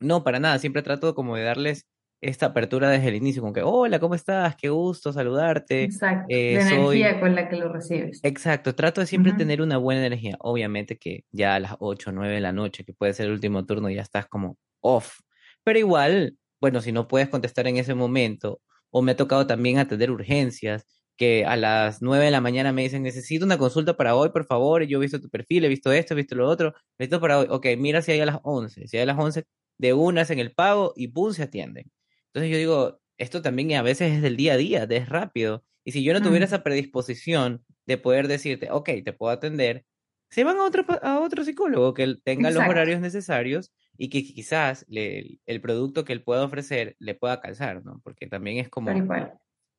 no, 0.00 0.24
para 0.24 0.40
nada, 0.40 0.58
siempre 0.58 0.82
trato 0.82 1.14
como 1.14 1.36
de 1.36 1.42
darles 1.42 1.86
esta 2.20 2.46
apertura 2.46 2.90
desde 2.90 3.08
el 3.08 3.14
inicio, 3.14 3.42
como 3.42 3.52
que, 3.52 3.62
hola, 3.62 4.00
¿cómo 4.00 4.14
estás? 4.14 4.56
Qué 4.56 4.68
gusto 4.68 5.12
saludarte. 5.12 5.84
Exacto, 5.84 6.26
eh, 6.28 6.54
la 6.54 6.70
energía 6.70 7.20
con 7.20 7.34
la 7.34 7.48
que 7.48 7.56
lo 7.56 7.72
recibes. 7.72 8.20
Exacto, 8.24 8.74
trato 8.74 9.00
de 9.00 9.06
siempre 9.06 9.32
tener 9.34 9.62
una 9.62 9.76
buena 9.76 10.04
energía. 10.04 10.36
Obviamente 10.40 10.98
que 10.98 11.24
ya 11.30 11.54
a 11.54 11.60
las 11.60 11.76
8 11.78 12.10
o 12.10 12.12
9 12.12 12.34
de 12.34 12.40
la 12.40 12.52
noche, 12.52 12.84
que 12.84 12.92
puede 12.92 13.14
ser 13.14 13.26
el 13.26 13.32
último 13.32 13.64
turno, 13.66 13.88
ya 13.88 14.02
estás 14.02 14.26
como 14.26 14.56
off. 14.80 15.20
Pero 15.62 15.78
igual, 15.78 16.36
bueno, 16.60 16.80
si 16.80 16.90
no 16.92 17.06
puedes 17.06 17.28
contestar 17.28 17.68
en 17.68 17.76
ese 17.76 17.94
momento, 17.94 18.60
o 18.90 19.02
me 19.02 19.12
ha 19.12 19.16
tocado 19.16 19.46
también 19.46 19.78
atender 19.78 20.10
urgencias, 20.10 20.86
que 21.16 21.44
a 21.44 21.56
las 21.56 22.00
9 22.00 22.24
de 22.26 22.30
la 22.30 22.40
mañana 22.40 22.72
me 22.72 22.82
dicen, 22.82 23.02
necesito 23.02 23.44
una 23.44 23.58
consulta 23.58 23.96
para 23.96 24.14
hoy, 24.14 24.30
por 24.30 24.44
favor, 24.46 24.84
yo 24.84 24.98
he 24.98 25.00
visto 25.00 25.20
tu 25.20 25.28
perfil, 25.28 25.64
he 25.64 25.68
visto 25.68 25.92
esto, 25.92 26.14
he 26.14 26.16
visto 26.16 26.36
lo 26.36 26.48
otro, 26.48 26.74
necesito 26.96 27.20
para 27.20 27.40
hoy, 27.40 27.46
ok, 27.50 27.66
mira 27.76 28.02
si 28.02 28.12
hay 28.12 28.20
a 28.20 28.26
las 28.26 28.38
11, 28.44 28.86
si 28.86 28.96
hay 28.96 29.02
a 29.02 29.06
las 29.06 29.18
11, 29.18 29.44
de 29.78 29.92
una 29.92 30.22
hacen 30.22 30.38
el 30.38 30.52
pago 30.52 30.92
y 30.96 31.08
pum, 31.08 31.32
se 31.32 31.42
atienden. 31.42 31.90
Entonces 32.38 32.52
yo 32.52 32.58
digo, 32.58 33.00
esto 33.18 33.42
también 33.42 33.72
a 33.74 33.82
veces 33.82 34.12
es 34.12 34.22
del 34.22 34.36
día 34.36 34.52
a 34.52 34.56
día, 34.56 34.84
es 34.84 35.08
rápido. 35.08 35.64
Y 35.84 35.90
si 35.90 36.04
yo 36.04 36.12
no 36.12 36.22
tuviera 36.22 36.46
mm. 36.46 36.48
esa 36.48 36.62
predisposición 36.62 37.64
de 37.84 37.98
poder 37.98 38.28
decirte, 38.28 38.70
ok, 38.70 38.90
te 39.04 39.12
puedo 39.12 39.32
atender, 39.32 39.84
se 40.30 40.44
van 40.44 40.58
a 40.58 40.64
otro, 40.64 40.84
a 41.02 41.18
otro 41.18 41.42
psicólogo 41.42 41.94
que 41.94 42.14
tenga 42.22 42.52
los 42.52 42.62
horarios 42.62 43.00
necesarios 43.00 43.72
y 43.96 44.08
que 44.08 44.22
quizás 44.22 44.86
el 44.88 45.60
producto 45.60 46.04
que 46.04 46.12
él 46.12 46.22
pueda 46.22 46.44
ofrecer 46.44 46.94
le 47.00 47.16
pueda 47.16 47.40
calzar, 47.40 47.84
¿no? 47.84 48.00
Porque 48.04 48.28
también 48.28 48.58
es 48.58 48.68
como, 48.68 48.92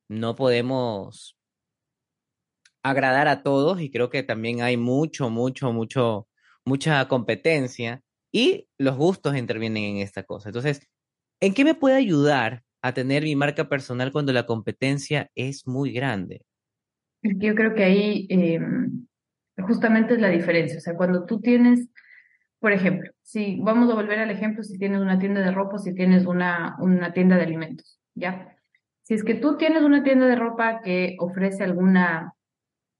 no 0.08 0.36
podemos 0.36 1.38
agradar 2.82 3.28
a 3.28 3.42
todos 3.42 3.80
y 3.80 3.90
creo 3.90 4.10
que 4.10 4.22
también 4.22 4.60
hay 4.60 4.76
mucho, 4.76 5.30
mucho, 5.30 5.72
mucho, 5.72 6.28
mucha 6.66 7.08
competencia 7.08 8.02
y 8.30 8.68
los 8.76 8.96
gustos 8.98 9.34
intervienen 9.34 9.84
en 9.84 9.96
esta 9.98 10.24
cosa. 10.24 10.50
Entonces, 10.50 10.86
¿En 11.40 11.54
qué 11.54 11.64
me 11.64 11.74
puede 11.74 11.96
ayudar 11.96 12.62
a 12.82 12.92
tener 12.92 13.22
mi 13.22 13.34
marca 13.34 13.68
personal 13.68 14.12
cuando 14.12 14.32
la 14.32 14.44
competencia 14.44 15.30
es 15.34 15.66
muy 15.66 15.92
grande? 15.92 16.42
Yo 17.22 17.54
creo 17.54 17.74
que 17.74 17.84
ahí 17.84 18.26
em, 18.28 19.06
justamente 19.58 20.14
es 20.14 20.20
la 20.20 20.28
diferencia. 20.28 20.78
O 20.78 20.80
sea, 20.80 20.94
cuando 20.94 21.24
tú 21.24 21.40
tienes, 21.40 21.88
por 22.58 22.72
ejemplo, 22.72 23.10
si 23.22 23.58
vamos 23.62 23.90
a 23.90 23.94
volver 23.94 24.18
al 24.18 24.30
ejemplo, 24.30 24.62
si 24.62 24.78
tienes 24.78 25.00
una 25.00 25.18
tienda 25.18 25.40
de 25.40 25.50
ropa, 25.50 25.78
si 25.78 25.94
tienes 25.94 26.26
una, 26.26 26.76
una 26.78 27.12
tienda 27.12 27.36
de 27.36 27.42
alimentos, 27.42 27.98
¿ya? 28.14 28.56
Si 29.02 29.14
es 29.14 29.24
que 29.24 29.34
tú 29.34 29.56
tienes 29.56 29.82
una 29.82 30.02
tienda 30.02 30.26
de 30.26 30.36
ropa 30.36 30.80
que 30.82 31.16
ofrece 31.18 31.64
alguna 31.64 32.34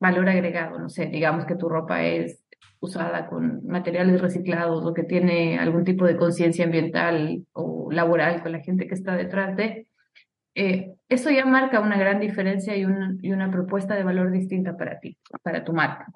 valor 0.01 0.31
agregado, 0.31 0.79
no 0.79 0.89
sé, 0.89 1.07
digamos 1.07 1.45
que 1.45 1.57
tu 1.57 1.69
ropa 1.69 2.03
es 2.03 2.40
usada 2.81 3.26
con 3.26 3.67
materiales 3.67 4.21
reciclados 4.21 4.85
o 4.85 4.95
que 4.95 5.05
tiene 5.05 5.59
algún 5.59 5.85
tipo 5.85 6.07
de 6.07 6.17
conciencia 6.17 6.64
ambiental 6.64 7.45
o 7.52 7.90
laboral 7.90 8.43
con 8.43 8.52
la 8.52 8.61
gente 8.61 8.87
que 8.87 8.95
está 8.95 9.17
detrás 9.17 9.57
de, 9.57 9.87
eh, 10.55 10.95
eso 11.09 11.31
ya 11.31 11.45
marca 11.45 11.81
una 11.81 11.99
gran 11.99 12.21
diferencia 12.21 12.76
y, 12.76 12.85
y, 13.23 13.33
una 13.33 13.50
propuesta 13.50 13.95
de 13.95 14.05
valor 14.05 14.33
distinta 14.33 14.76
para 14.76 14.99
ti, 14.99 15.17
para 15.43 15.64
tu 15.64 15.73
marca. 15.73 16.07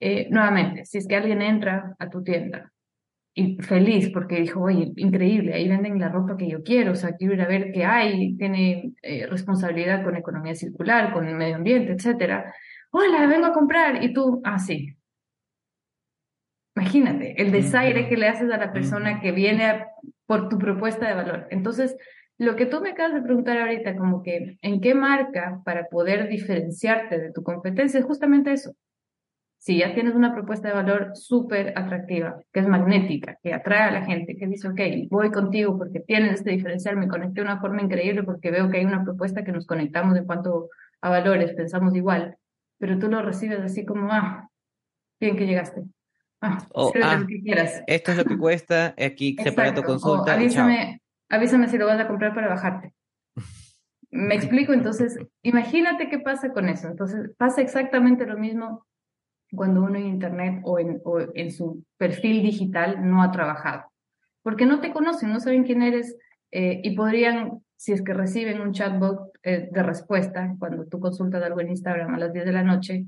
Eh, 0.00 0.28
nuevamente, 0.30 0.84
si 0.84 0.98
es 0.98 1.08
que 1.08 1.16
alguien 1.16 1.42
entra 1.42 1.96
a 1.98 2.08
tu 2.08 2.22
tienda 2.22 2.72
y 3.34 3.56
feliz 3.62 4.10
porque 4.12 4.40
dijo, 4.40 4.60
oye, 4.60 4.92
increíble, 4.96 5.54
ahí 5.54 5.68
venden 5.68 5.98
la 5.98 6.08
ropa 6.08 6.36
que 6.36 6.48
yo 6.48 6.62
quiero, 6.62 6.92
o 6.92 6.94
sea, 6.94 7.16
quiero 7.16 7.34
ir 7.34 7.42
a 7.42 7.48
ver 7.48 7.72
qué 7.72 7.84
hay, 7.84 8.36
tiene 8.36 8.92
eh, 9.02 9.26
responsabilidad 9.26 10.04
con 10.04 10.16
economía 10.16 10.54
circular, 10.54 11.12
con 11.12 11.26
el 11.26 11.36
medio 11.36 11.56
ambiente, 11.56 11.92
etcétera. 11.92 12.52
Hola, 12.90 13.26
vengo 13.26 13.46
a 13.46 13.52
comprar. 13.52 14.02
Y 14.02 14.12
tú, 14.12 14.40
ah, 14.44 14.58
sí, 14.58 14.96
Imagínate, 16.78 17.42
el 17.42 17.50
desaire 17.50 18.08
que 18.08 18.16
le 18.16 18.28
haces 18.28 18.52
a 18.52 18.56
la 18.56 18.72
persona 18.72 19.20
que 19.20 19.32
viene 19.32 19.84
por 20.26 20.48
tu 20.48 20.58
propuesta 20.58 21.08
de 21.08 21.14
valor. 21.14 21.48
Entonces, 21.50 21.96
lo 22.38 22.54
que 22.54 22.66
tú 22.66 22.80
me 22.80 22.90
acabas 22.90 23.14
de 23.14 23.22
preguntar 23.22 23.58
ahorita, 23.58 23.96
como 23.96 24.22
que, 24.22 24.58
¿en 24.62 24.80
qué 24.80 24.94
marca 24.94 25.60
para 25.64 25.88
poder 25.88 26.28
diferenciarte 26.28 27.18
de 27.18 27.32
tu 27.32 27.42
competencia? 27.42 27.98
Es 27.98 28.06
justamente 28.06 28.52
eso. 28.52 28.76
Si 29.56 29.78
ya 29.78 29.92
tienes 29.92 30.14
una 30.14 30.32
propuesta 30.32 30.68
de 30.68 30.74
valor 30.74 31.16
súper 31.16 31.76
atractiva, 31.76 32.40
que 32.52 32.60
es 32.60 32.68
magnética, 32.68 33.36
que 33.42 33.52
atrae 33.52 33.88
a 33.88 33.90
la 33.90 34.04
gente, 34.04 34.36
que 34.36 34.46
dice, 34.46 34.68
ok, 34.68 35.10
voy 35.10 35.32
contigo 35.32 35.76
porque 35.76 35.98
tienes 35.98 36.34
este 36.34 36.52
diferencial, 36.52 36.96
me 36.96 37.08
conecté 37.08 37.40
de 37.40 37.46
una 37.46 37.60
forma 37.60 37.82
increíble 37.82 38.22
porque 38.22 38.52
veo 38.52 38.70
que 38.70 38.78
hay 38.78 38.84
una 38.84 39.02
propuesta 39.02 39.42
que 39.42 39.50
nos 39.50 39.66
conectamos 39.66 40.16
en 40.16 40.26
cuanto 40.26 40.68
a 41.00 41.10
valores, 41.10 41.54
pensamos 41.54 41.96
igual, 41.96 42.36
pero 42.78 43.00
tú 43.00 43.08
lo 43.08 43.20
recibes 43.20 43.58
así 43.58 43.84
como, 43.84 44.12
ah, 44.12 44.48
bien 45.18 45.36
que 45.36 45.44
llegaste. 45.44 45.82
Ah, 46.40 46.58
ah 46.74 47.26
Esto 47.86 48.12
es 48.12 48.16
lo 48.16 48.24
que 48.24 48.38
cuesta, 48.38 48.94
aquí 48.98 49.36
separa 49.42 49.74
tu 49.74 49.82
consulta. 49.82 50.34
avísame, 50.34 51.02
avísame 51.28 51.68
si 51.68 51.78
lo 51.78 51.86
vas 51.86 52.00
a 52.00 52.06
comprar 52.06 52.34
para 52.34 52.48
bajarte. 52.48 52.92
Me 54.10 54.34
explico, 54.36 54.72
entonces, 54.72 55.18
imagínate 55.42 56.08
qué 56.08 56.18
pasa 56.18 56.52
con 56.52 56.68
eso. 56.68 56.88
Entonces, 56.88 57.30
pasa 57.36 57.60
exactamente 57.60 58.26
lo 58.26 58.38
mismo 58.38 58.86
cuando 59.52 59.82
uno 59.82 59.98
en 59.98 60.06
Internet 60.06 60.60
o 60.64 60.78
en, 60.78 61.00
o 61.04 61.20
en 61.34 61.50
su 61.50 61.84
perfil 61.96 62.42
digital 62.42 63.08
no 63.08 63.22
ha 63.22 63.32
trabajado. 63.32 63.84
Porque 64.42 64.66
no 64.66 64.80
te 64.80 64.92
conocen, 64.92 65.32
no 65.32 65.40
saben 65.40 65.64
quién 65.64 65.82
eres 65.82 66.16
eh, 66.52 66.80
y 66.84 66.94
podrían, 66.96 67.62
si 67.76 67.92
es 67.92 68.02
que 68.02 68.14
reciben 68.14 68.60
un 68.60 68.72
chatbot 68.72 69.30
eh, 69.42 69.68
de 69.70 69.82
respuesta, 69.82 70.54
cuando 70.58 70.86
tú 70.86 71.00
consultas 71.00 71.42
algo 71.42 71.60
en 71.60 71.70
Instagram 71.70 72.14
a 72.14 72.18
las 72.18 72.32
10 72.32 72.44
de 72.44 72.52
la 72.52 72.62
noche, 72.62 73.06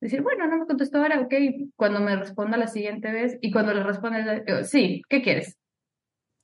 decir, 0.00 0.22
bueno, 0.22 0.46
no 0.46 0.58
me 0.58 0.66
contestó 0.66 0.98
ahora, 0.98 1.20
ok, 1.20 1.34
cuando 1.76 2.00
me 2.00 2.16
responda 2.16 2.56
la 2.56 2.66
siguiente 2.66 3.10
vez 3.10 3.38
y 3.40 3.50
cuando 3.50 3.74
le 3.74 3.82
responde, 3.82 4.44
eh, 4.46 4.64
sí, 4.64 5.02
¿qué 5.08 5.22
quieres? 5.22 5.58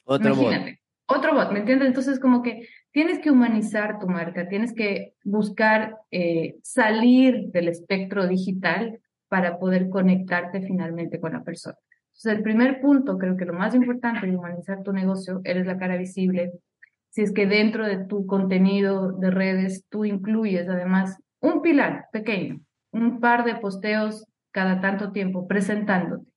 Otro 0.05 0.35
Imagínate. 0.35 0.81
bot. 1.09 1.19
Otro 1.19 1.35
bot, 1.35 1.53
¿me 1.53 1.61
entiendes? 1.61 1.89
Entonces, 1.89 2.21
como 2.21 2.43
que 2.43 2.69
tienes 2.91 3.19
que 3.21 3.31
humanizar 3.31 3.99
tu 3.99 4.09
marca, 4.09 4.49
tienes 4.49 4.75
que 4.75 5.15
buscar 5.25 5.97
eh, 6.11 6.57
salir 6.63 7.51
del 7.53 7.69
espectro 7.69 8.27
digital 8.27 9.01
para 9.29 9.59
poder 9.59 9.89
conectarte 9.89 10.61
finalmente 10.63 11.21
con 11.21 11.33
la 11.33 11.43
persona. 11.43 11.77
Entonces, 12.09 12.39
el 12.39 12.43
primer 12.43 12.81
punto, 12.81 13.19
creo 13.19 13.37
que 13.37 13.45
lo 13.45 13.53
más 13.53 13.75
importante 13.75 14.27
de 14.27 14.37
humanizar 14.37 14.83
tu 14.83 14.93
negocio, 14.93 15.41
eres 15.45 15.67
la 15.67 15.79
cara 15.79 15.97
visible. 15.97 16.53
Si 17.11 17.23
es 17.23 17.33
que 17.33 17.47
dentro 17.47 17.87
de 17.87 18.05
tu 18.05 18.27
contenido 18.27 19.13
de 19.13 19.31
redes 19.31 19.85
tú 19.89 20.05
incluyes 20.05 20.69
además 20.69 21.19
un 21.41 21.63
pilar 21.63 22.07
pequeño, 22.13 22.61
un 22.97 23.21
par 23.21 23.45
de 23.45 23.57
posteos 23.57 24.27
cada 24.53 24.81
tanto 24.81 25.13
tiempo 25.13 25.47
presentándote, 25.47 26.31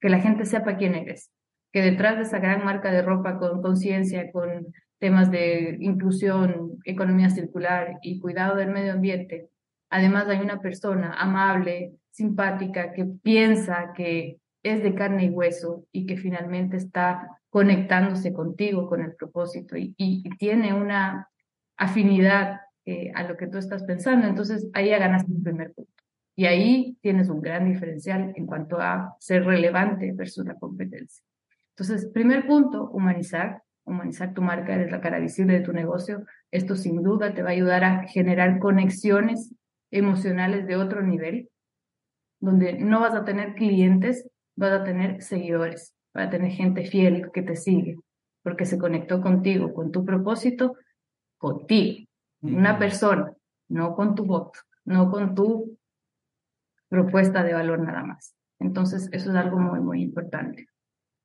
que 0.00 0.08
la 0.08 0.20
gente 0.20 0.44
sepa 0.44 0.76
quién 0.76 0.94
eres, 0.94 1.30
que 1.72 1.82
detrás 1.82 2.16
de 2.16 2.22
esa 2.22 2.38
gran 2.38 2.64
marca 2.64 2.92
de 2.92 3.02
ropa 3.02 3.38
con 3.38 3.60
conciencia, 3.60 4.30
con 4.30 4.72
temas 4.98 5.30
de 5.30 5.76
inclusión, 5.80 6.78
economía 6.84 7.30
circular 7.30 7.98
y 8.02 8.20
cuidado 8.20 8.56
del 8.56 8.70
medio 8.70 8.92
ambiente, 8.92 9.48
además 9.90 10.28
hay 10.28 10.40
una 10.40 10.60
persona 10.60 11.14
amable, 11.14 11.94
simpática, 12.10 12.92
que 12.92 13.04
piensa 13.04 13.92
que 13.96 14.38
es 14.62 14.82
de 14.82 14.94
carne 14.94 15.24
y 15.24 15.30
hueso 15.30 15.84
y 15.90 16.06
que 16.06 16.16
finalmente 16.16 16.76
está 16.76 17.28
conectándose 17.50 18.32
contigo 18.32 18.88
con 18.88 19.02
el 19.02 19.14
propósito 19.14 19.76
y, 19.76 19.94
y 19.98 20.28
tiene 20.38 20.72
una 20.72 21.28
afinidad 21.76 22.60
eh, 22.86 23.10
a 23.14 23.22
lo 23.24 23.36
que 23.36 23.46
tú 23.46 23.58
estás 23.58 23.84
pensando. 23.84 24.26
Entonces 24.26 24.68
ahí 24.74 24.90
ya 24.90 24.98
ganas 24.98 25.24
el 25.28 25.42
primer 25.42 25.72
punto. 25.72 25.92
Y 26.36 26.46
ahí 26.46 26.96
tienes 27.00 27.28
un 27.28 27.40
gran 27.40 27.70
diferencial 27.70 28.32
en 28.34 28.46
cuanto 28.46 28.80
a 28.80 29.16
ser 29.20 29.44
relevante 29.44 30.12
versus 30.12 30.44
la 30.44 30.54
competencia. 30.54 31.24
Entonces, 31.70 32.10
primer 32.12 32.46
punto, 32.46 32.90
humanizar. 32.90 33.62
Humanizar 33.86 34.32
tu 34.32 34.40
marca, 34.40 34.74
eres 34.74 34.90
la 34.90 35.02
cara 35.02 35.18
visible 35.18 35.52
de 35.52 35.60
tu 35.60 35.72
negocio. 35.72 36.24
Esto 36.50 36.74
sin 36.74 37.02
duda 37.02 37.34
te 37.34 37.42
va 37.42 37.50
a 37.50 37.52
ayudar 37.52 37.84
a 37.84 38.08
generar 38.08 38.58
conexiones 38.58 39.54
emocionales 39.90 40.66
de 40.66 40.76
otro 40.76 41.02
nivel, 41.02 41.50
donde 42.40 42.78
no 42.78 43.00
vas 43.00 43.14
a 43.14 43.24
tener 43.24 43.54
clientes, 43.54 44.26
vas 44.56 44.72
a 44.72 44.84
tener 44.84 45.22
seguidores, 45.22 45.94
vas 46.14 46.28
a 46.28 46.30
tener 46.30 46.50
gente 46.50 46.84
fiel 46.84 47.30
que 47.32 47.42
te 47.42 47.56
sigue, 47.56 47.96
porque 48.42 48.64
se 48.64 48.78
conectó 48.78 49.20
contigo, 49.20 49.74
con 49.74 49.92
tu 49.92 50.04
propósito 50.04 50.76
contigo, 51.36 52.08
una 52.52 52.78
persona, 52.78 53.32
no 53.68 53.94
con 53.94 54.14
tu 54.14 54.24
voto, 54.24 54.60
no 54.84 55.10
con 55.10 55.34
tu 55.34 55.78
propuesta 56.88 57.42
de 57.42 57.54
valor 57.54 57.80
nada 57.80 58.04
más. 58.04 58.34
Entonces, 58.60 59.08
eso 59.12 59.30
es 59.30 59.36
algo 59.36 59.58
muy, 59.58 59.80
muy 59.80 60.02
importante. 60.02 60.68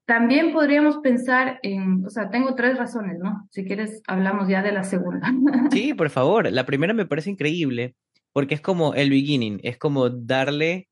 También 0.06 0.54
podríamos 0.54 0.98
pensar 0.98 1.60
en, 1.62 2.04
o 2.04 2.10
sea, 2.10 2.32
tengo 2.32 2.56
tres 2.56 2.78
razones, 2.78 3.20
¿no? 3.20 3.48
Si 3.52 3.64
quieres, 3.64 4.02
hablamos 4.08 4.48
ya 4.48 4.64
de 4.64 4.72
la 4.72 4.84
segunda. 4.84 5.32
Sí, 5.72 5.94
por 5.94 6.10
favor. 6.10 6.52
La 6.52 6.66
primera 6.66 6.94
me 6.94 7.06
parece 7.06 7.30
increíble 7.30 7.96
porque 8.34 8.56
es 8.56 8.62
como 8.62 8.96
el 8.96 9.12
beginning, 9.12 9.60
es 9.64 9.78
como 9.78 10.10
darle 10.10 10.90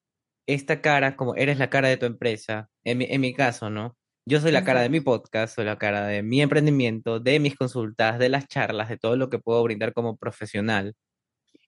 esta 0.48 0.82
cara, 0.82 1.16
como 1.16 1.36
eres 1.36 1.58
la 1.58 1.70
cara 1.70 1.88
de 1.88 1.98
tu 1.98 2.06
empresa, 2.06 2.70
en 2.84 3.00
mi, 3.00 3.08
en 3.10 3.22
mi 3.22 3.34
caso, 3.34 3.70
¿no? 3.70 3.97
Yo 4.30 4.42
soy 4.42 4.52
la 4.52 4.66
cara 4.66 4.82
de 4.82 4.90
mi 4.90 5.00
podcast, 5.00 5.56
soy 5.56 5.64
la 5.64 5.78
cara 5.78 6.06
de 6.06 6.22
mi 6.22 6.42
emprendimiento, 6.42 7.22
de 7.22 7.40
mis 7.40 7.56
consultas, 7.56 8.20
de 8.20 8.28
las 8.28 8.46
charlas, 8.50 8.90
de 8.90 8.98
todo 8.98 9.16
lo 9.16 9.30
que 9.30 9.40
puedo 9.40 9.64
brindar 9.64 9.94
como 9.94 10.18
profesional. 10.18 10.96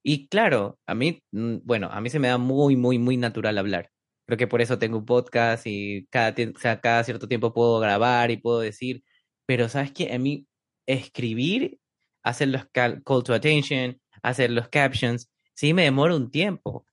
Y 0.04 0.28
claro, 0.28 0.78
a 0.86 0.94
mí, 0.96 1.24
mm, 1.32 1.60
bueno, 1.64 1.90
a 1.92 2.02
mí 2.02 2.10
se 2.10 2.20
me 2.20 2.28
da 2.28 2.38
muy, 2.38 2.76
muy, 2.76 3.00
muy 3.00 3.18
natural 3.18 3.58
hablar. 3.58 3.92
Creo 4.26 4.38
que 4.38 4.48
por 4.48 4.62
eso 4.62 4.78
tengo 4.78 4.98
un 4.98 5.06
podcast 5.06 5.66
y 5.68 6.08
cada, 6.12 6.36
cada 6.82 7.04
cierto 7.06 7.30
tiempo 7.30 7.54
puedo 7.54 7.80
grabar 7.80 8.30
y 8.32 8.38
puedo 8.38 8.60
decir, 8.60 9.04
pero 9.46 9.70
sabes 9.70 9.94
que 9.94 10.14
a 10.14 10.20
mí 10.20 10.46
escribir, 10.86 11.80
hacer 12.24 12.50
los 12.50 12.66
call, 12.74 13.02
to 13.04 13.34
attention, 13.34 14.02
hacer 14.22 14.52
los 14.52 14.68
captions, 14.70 15.30
sí 15.56 15.74
me 15.74 15.84
demora 15.84 16.16
un 16.16 16.30
tiempo. 16.30 16.86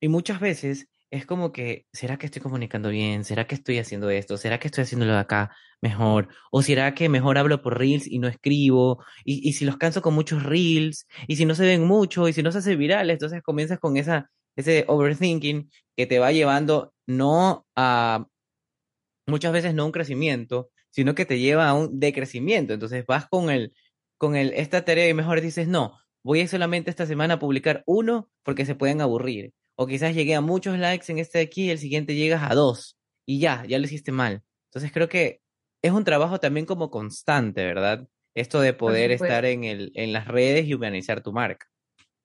Y 0.00 0.08
muchas 0.08 0.40
veces 0.40 0.86
es 1.14 1.26
como 1.26 1.52
que, 1.52 1.86
¿será 1.92 2.16
que 2.18 2.26
estoy 2.26 2.42
comunicando 2.42 2.88
bien? 2.90 3.24
¿Será 3.24 3.46
que 3.46 3.54
estoy 3.54 3.78
haciendo 3.78 4.10
esto? 4.10 4.36
¿Será 4.36 4.58
que 4.58 4.68
estoy 4.68 4.82
haciéndolo 4.82 5.16
acá 5.16 5.54
mejor? 5.80 6.28
¿O 6.50 6.62
será 6.62 6.94
que 6.94 7.08
mejor 7.08 7.38
hablo 7.38 7.62
por 7.62 7.78
reels 7.78 8.06
y 8.06 8.18
no 8.18 8.28
escribo? 8.28 9.04
Y, 9.24 9.48
y 9.48 9.52
si 9.54 9.64
los 9.64 9.76
canso 9.76 10.02
con 10.02 10.14
muchos 10.14 10.42
reels, 10.42 11.06
y 11.28 11.36
si 11.36 11.46
no 11.46 11.54
se 11.54 11.64
ven 11.64 11.84
mucho, 11.84 12.28
y 12.28 12.32
si 12.32 12.42
no 12.42 12.52
se 12.52 12.58
hace 12.58 12.76
viral, 12.76 13.10
entonces 13.10 13.42
comienzas 13.42 13.78
con 13.78 13.96
esa 13.96 14.30
ese 14.56 14.84
overthinking 14.88 15.70
que 15.96 16.06
te 16.06 16.18
va 16.18 16.32
llevando 16.32 16.94
no 17.06 17.66
a, 17.76 18.26
muchas 19.26 19.52
veces 19.52 19.74
no 19.74 19.86
un 19.86 19.92
crecimiento, 19.92 20.70
sino 20.90 21.14
que 21.14 21.26
te 21.26 21.38
lleva 21.38 21.68
a 21.68 21.74
un 21.74 21.98
decrecimiento. 22.00 22.72
Entonces 22.72 23.04
vas 23.06 23.26
con 23.28 23.50
el, 23.50 23.74
con 24.18 24.36
el, 24.36 24.52
esta 24.54 24.84
tarea 24.84 25.08
y 25.08 25.14
mejor 25.14 25.40
dices, 25.40 25.68
no, 25.68 25.98
voy 26.22 26.40
a 26.40 26.48
solamente 26.48 26.90
esta 26.90 27.06
semana 27.06 27.34
a 27.34 27.38
publicar 27.38 27.82
uno 27.86 28.30
porque 28.42 28.66
se 28.66 28.74
pueden 28.74 29.00
aburrir. 29.00 29.52
O 29.76 29.86
quizás 29.86 30.14
llegué 30.14 30.34
a 30.34 30.40
muchos 30.40 30.78
likes 30.78 31.10
en 31.10 31.18
este 31.18 31.38
de 31.38 31.44
aquí 31.44 31.64
y 31.64 31.70
el 31.70 31.78
siguiente 31.78 32.14
llegas 32.14 32.48
a 32.48 32.54
dos 32.54 32.96
y 33.26 33.40
ya, 33.40 33.64
ya 33.66 33.78
lo 33.78 33.84
hiciste 33.84 34.12
mal. 34.12 34.42
Entonces 34.70 34.92
creo 34.92 35.08
que 35.08 35.40
es 35.82 35.92
un 35.92 36.04
trabajo 36.04 36.38
también 36.38 36.66
como 36.66 36.90
constante, 36.90 37.64
¿verdad? 37.64 38.06
Esto 38.34 38.60
de 38.60 38.72
poder 38.72 39.10
estar 39.10 39.44
en, 39.44 39.64
el, 39.64 39.92
en 39.94 40.12
las 40.12 40.26
redes 40.26 40.66
y 40.66 40.74
organizar 40.74 41.20
tu 41.22 41.32
marca. 41.32 41.66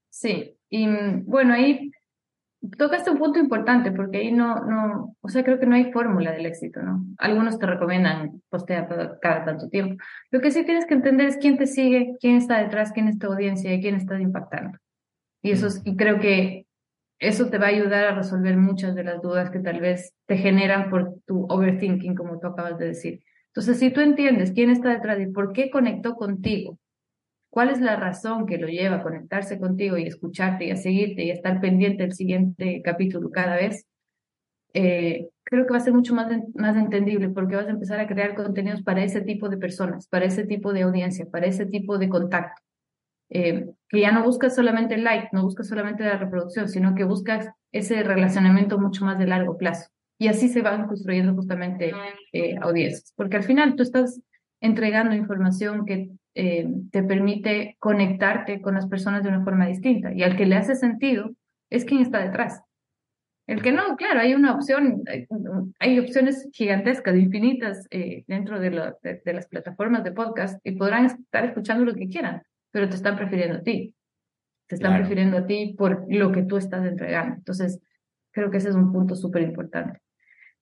Sí, 0.09 0.55
y 0.69 0.87
mm, 0.87 1.25
bueno, 1.25 1.53
ahí 1.53 1.91
tocaste 2.77 3.11
un 3.11 3.17
punto 3.17 3.39
importante 3.39 3.91
porque 3.91 4.17
ahí 4.17 4.31
no, 4.31 4.65
no, 4.65 5.15
o 5.21 5.29
sea, 5.29 5.43
creo 5.43 5.59
que 5.59 5.65
no 5.65 5.75
hay 5.75 5.91
fórmula 5.91 6.31
del 6.31 6.45
éxito, 6.45 6.81
¿no? 6.81 7.05
Algunos 7.17 7.57
te 7.57 7.65
recomiendan 7.65 8.41
postear 8.49 9.19
cada 9.21 9.45
tanto 9.45 9.69
tiempo. 9.69 10.01
Lo 10.31 10.41
que 10.41 10.51
sí 10.51 10.65
tienes 10.65 10.85
que 10.85 10.93
entender 10.93 11.27
es 11.27 11.37
quién 11.37 11.57
te 11.57 11.67
sigue, 11.67 12.15
quién 12.19 12.35
está 12.35 12.61
detrás, 12.61 12.91
quién 12.91 13.07
es 13.07 13.17
tu 13.17 13.27
audiencia 13.27 13.73
y 13.73 13.81
quién 13.81 13.95
estás 13.95 14.19
impactando. 14.19 14.77
Y 15.41 15.51
eso 15.51 15.67
y 15.85 15.95
creo 15.95 16.19
que 16.19 16.65
eso 17.19 17.49
te 17.49 17.57
va 17.57 17.67
a 17.67 17.69
ayudar 17.69 18.05
a 18.05 18.15
resolver 18.15 18.57
muchas 18.57 18.95
de 18.95 19.03
las 19.03 19.21
dudas 19.21 19.51
que 19.51 19.59
tal 19.59 19.79
vez 19.79 20.13
te 20.25 20.37
generan 20.37 20.89
por 20.89 21.15
tu 21.25 21.45
overthinking, 21.49 22.15
como 22.15 22.39
tú 22.39 22.47
acabas 22.47 22.77
de 22.77 22.87
decir. 22.87 23.21
Entonces, 23.47 23.79
si 23.79 23.91
tú 23.91 24.01
entiendes 24.01 24.51
quién 24.51 24.69
está 24.69 24.89
detrás 24.89 25.19
y 25.19 25.27
por 25.27 25.53
qué 25.53 25.69
conectó 25.69 26.15
contigo, 26.15 26.77
¿Cuál 27.49 27.69
es 27.69 27.81
la 27.81 27.95
razón 27.95 28.45
que 28.45 28.57
lo 28.57 28.67
lleva 28.67 28.97
a 28.97 29.03
conectarse 29.03 29.59
contigo 29.59 29.97
y 29.97 30.03
escucharte 30.03 30.65
y 30.65 30.71
a 30.71 30.75
seguirte 30.75 31.23
y 31.23 31.31
a 31.31 31.33
estar 31.33 31.59
pendiente 31.59 32.03
del 32.03 32.13
siguiente 32.13 32.81
capítulo 32.83 33.31
cada 33.31 33.55
vez? 33.55 33.85
Eh, 34.73 35.29
creo 35.43 35.65
que 35.65 35.71
va 35.71 35.77
a 35.77 35.81
ser 35.81 35.93
mucho 35.93 36.13
más, 36.13 36.31
más 36.53 36.77
entendible 36.77 37.29
porque 37.29 37.55
vas 37.55 37.65
a 37.65 37.71
empezar 37.71 37.99
a 37.99 38.07
crear 38.07 38.35
contenidos 38.35 38.83
para 38.83 39.03
ese 39.03 39.21
tipo 39.21 39.49
de 39.49 39.57
personas, 39.57 40.07
para 40.07 40.25
ese 40.25 40.45
tipo 40.45 40.73
de 40.73 40.83
audiencia, 40.83 41.25
para 41.25 41.47
ese 41.47 41.65
tipo 41.65 41.97
de 41.97 42.09
contacto. 42.09 42.61
Eh, 43.29 43.67
que 43.87 44.01
ya 44.01 44.11
no 44.11 44.23
buscas 44.23 44.55
solamente 44.55 44.95
el 44.95 45.03
like, 45.03 45.29
no 45.31 45.43
buscas 45.43 45.67
solamente 45.67 46.03
la 46.03 46.17
reproducción, 46.17 46.67
sino 46.67 46.95
que 46.95 47.03
buscas 47.03 47.49
ese 47.71 48.03
relacionamiento 48.03 48.79
mucho 48.79 49.05
más 49.05 49.19
de 49.19 49.27
largo 49.27 49.57
plazo. 49.57 49.89
Y 50.17 50.27
así 50.27 50.49
se 50.49 50.61
van 50.61 50.87
construyendo 50.87 51.33
justamente 51.33 51.93
eh, 52.33 52.55
audiencias, 52.61 53.13
porque 53.15 53.37
al 53.37 53.43
final 53.43 53.75
tú 53.75 53.83
estás 53.83 54.21
entregando 54.61 55.15
información 55.15 55.85
que 55.85 56.09
eh, 56.35 56.67
te 56.91 57.03
permite 57.03 57.77
conectarte 57.79 58.61
con 58.61 58.75
las 58.75 58.87
personas 58.87 59.23
de 59.23 59.29
una 59.29 59.43
forma 59.43 59.67
distinta. 59.67 60.13
Y 60.13 60.23
al 60.23 60.35
que 60.35 60.45
le 60.45 60.55
hace 60.55 60.75
sentido 60.75 61.31
es 61.69 61.85
quien 61.85 62.01
está 62.01 62.19
detrás. 62.19 62.61
El 63.47 63.63
que 63.63 63.71
no, 63.71 63.95
claro, 63.95 64.19
hay 64.19 64.35
una 64.35 64.53
opción, 64.53 65.03
hay 65.79 65.99
opciones 65.99 66.47
gigantescas, 66.51 67.15
infinitas 67.15 67.87
dentro 68.27 68.59
de, 68.59 68.69
de, 69.01 69.33
las 69.33 69.47
plataformas 69.47 70.03
de 70.03 70.11
podcast 70.11 70.59
y 70.63 70.73
podrán 70.73 71.05
estar 71.05 71.45
escuchando 71.45 71.83
lo 71.83 71.95
que 71.95 72.09
quieran, 72.09 72.43
pero 72.71 72.89
te 72.89 72.95
están 72.95 73.15
prefiriendo 73.15 73.57
a 73.57 73.61
ti. 73.61 73.95
Te 74.67 74.75
están 74.75 74.97
prefiriendo 74.97 75.37
a 75.37 75.45
ti 75.45 75.73
por 75.77 76.05
lo 76.09 76.31
que 76.31 76.43
tú 76.43 76.57
estás 76.57 76.85
entregando. 76.85 77.35
Entonces, 77.35 77.81
creo 78.31 78.51
que 78.51 78.57
ese 78.57 78.69
es 78.69 78.75
un 78.75 78.91
punto 78.91 79.15
súper 79.15 79.41
importante. 79.41 79.99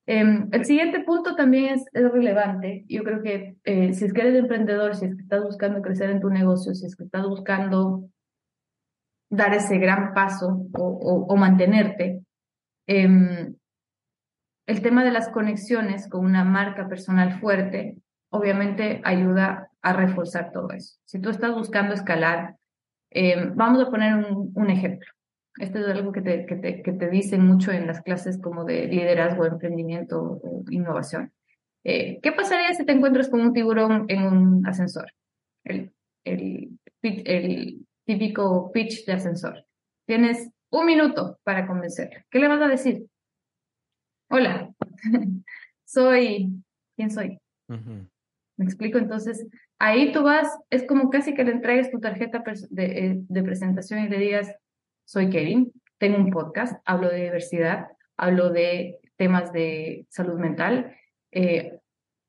Em, 0.05 0.47
el 0.53 0.63
siguiente 0.63 1.01
punto 1.01 1.35
también 1.35 1.75
es, 1.75 1.85
relevante. 1.93 2.85
Yo 2.87 3.03
creo 3.03 3.21
que 3.21 3.57
eh, 3.65 3.93
si 3.93 4.05
es 4.05 4.13
que 4.13 4.21
eres 4.21 4.35
emprendedor, 4.35 4.95
si 4.95 5.05
es 5.05 5.15
que 5.15 5.21
estás 5.21 5.43
buscando 5.43 5.81
crecer 5.81 6.09
en 6.09 6.21
tu 6.21 6.29
negocio, 6.29 6.73
si 6.73 6.85
es 6.85 6.95
que 6.95 7.03
estás 7.03 7.27
buscando 7.27 8.09
dar 9.29 9.53
ese 9.53 9.77
gran 9.77 10.13
paso 10.13 10.65
o, 10.73 11.35
mantenerte, 11.35 12.21
em, 12.87 13.55
el 14.65 14.81
tema 14.81 15.03
de 15.03 15.11
las 15.11 15.27
conexiones 15.27 16.07
con 16.07 16.25
una 16.25 16.45
marca 16.45 16.87
personal 16.87 17.41
fuerte, 17.41 17.97
obviamente 18.29 19.01
ayuda 19.03 19.69
a 19.89 19.93
reforzar 19.93 20.51
todo 20.51 20.71
eso. 20.71 20.97
Si 21.05 21.19
tú 21.19 21.29
estás 21.29 21.53
buscando 21.53 21.93
escalar, 21.93 22.55
em, 23.09 23.55
vamos 23.55 23.81
a 23.81 23.89
poner 23.89 24.13
un 24.53 24.69
ejemplo. 24.69 25.07
Esto 25.59 25.79
es 25.79 25.87
algo 25.87 26.11
que 26.11 26.21
te, 26.21 26.45
que 26.45 26.55
te, 26.55 26.81
que 26.83 26.93
te 26.93 27.09
dicen 27.09 27.45
mucho 27.45 27.71
en 27.71 27.87
las 27.87 28.01
clases 28.01 28.39
como 28.39 28.63
de 28.63 28.87
liderazgo, 28.87 29.45
emprendimiento 29.45 30.39
innovación. 30.69 31.33
Eh, 31.83 32.19
¿Qué 32.21 32.31
pasaría 32.31 32.73
si 32.73 32.85
te 32.85 32.91
encuentras 32.91 33.29
con 33.29 33.41
un 33.41 33.53
tiburón 33.53 34.05
en 34.07 34.23
un 34.23 34.67
ascensor? 34.67 35.11
El, 35.63 35.93
el, 36.23 36.77
típico 38.05 38.71
pitch 38.71 39.05
de 39.05 39.13
ascensor. 39.13 39.65
Tienes 40.05 40.49
un 40.69 40.85
minuto 40.85 41.39
para 41.43 41.67
convencerle. 41.67 42.25
¿Qué 42.29 42.39
le 42.39 42.47
vas 42.47 42.61
a 42.61 42.67
decir? 42.67 43.05
Hola, 44.29 44.73
soy, 45.85 46.63
¿quién 46.95 47.11
soy? 47.11 47.39
Me 48.57 48.65
explico, 48.65 48.97
entonces, 48.97 49.47
ahí 49.79 50.11
tú 50.11 50.23
vas, 50.23 50.47
es 50.69 50.83
como 50.85 51.09
casi 51.09 51.33
que 51.33 51.43
le 51.43 51.51
entregues 51.51 51.91
tu 51.91 51.99
tarjeta 51.99 52.43
de, 52.69 52.85
eh, 52.85 53.15
de 53.17 53.43
presentación 53.43 54.03
y 54.03 54.09
le 54.09 54.17
digas, 54.17 54.53
soy 55.05 55.29
Kevin, 55.29 55.71
tengo 55.97 56.17
un 56.17 56.31
podcast, 56.31 56.81
hablo 56.85 57.09
de 57.09 57.23
diversidad, 57.23 57.87
hablo 58.17 58.49
de 58.49 58.99
temas 59.15 59.51
de 59.53 60.05
salud 60.09 60.39
mental, 60.39 60.95
eh, 61.31 61.79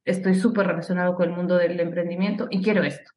estoy 0.05 0.35
súper 0.35 0.67
relacionado 0.67 1.15
con 1.15 1.29
el 1.29 1.37
mundo 1.37 1.57
del 1.57 1.79
emprendimiento 1.81 2.49
y 2.51 2.63
quiero 2.63 2.83
esto. 2.83 3.11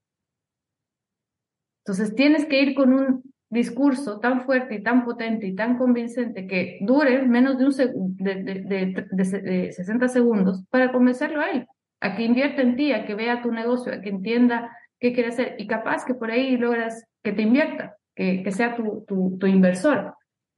Entonces 1.84 2.16
tienes 2.16 2.46
que 2.46 2.62
ir 2.62 2.76
con 2.76 2.94
un 2.94 3.24
discurso 3.50 4.20
tan 4.20 4.46
fuerte 4.46 4.76
y 4.76 4.84
tan 4.84 5.04
potente 5.04 5.48
y 5.48 5.56
tan 5.56 5.78
convincente 5.78 6.48
que 6.48 6.80
dure 6.82 7.22
menos 7.24 7.58
de, 7.58 7.86
un 7.94 8.16
de, 8.16 9.72
60 9.74 10.08
segundos 10.08 10.64
para 10.70 10.92
convencerlo 10.92 11.42
a 11.42 11.50
él, 11.50 11.68
a 12.02 12.16
que 12.16 12.24
invierta 12.24 12.62
en 12.62 12.76
ti, 12.76 12.92
a 12.92 13.06
que 13.06 13.16
vea 13.16 13.42
tu 13.42 13.52
negocio, 13.52 13.94
a 13.94 14.02
que 14.02 14.10
entienda 14.10 14.76
qué 15.00 15.14
quiere 15.14 15.30
hacer 15.30 15.56
y 15.58 15.68
capaz 15.68 16.04
que 16.04 16.14
por 16.14 16.32
ahí 16.32 16.58
logras 16.58 17.06
que 17.24 17.32
te 17.32 17.44
invierta 17.44 17.96
que, 18.16 18.52
sea 18.52 18.76
tu, 18.76 19.06
tu, 19.40 19.48
inversor. 19.48 20.16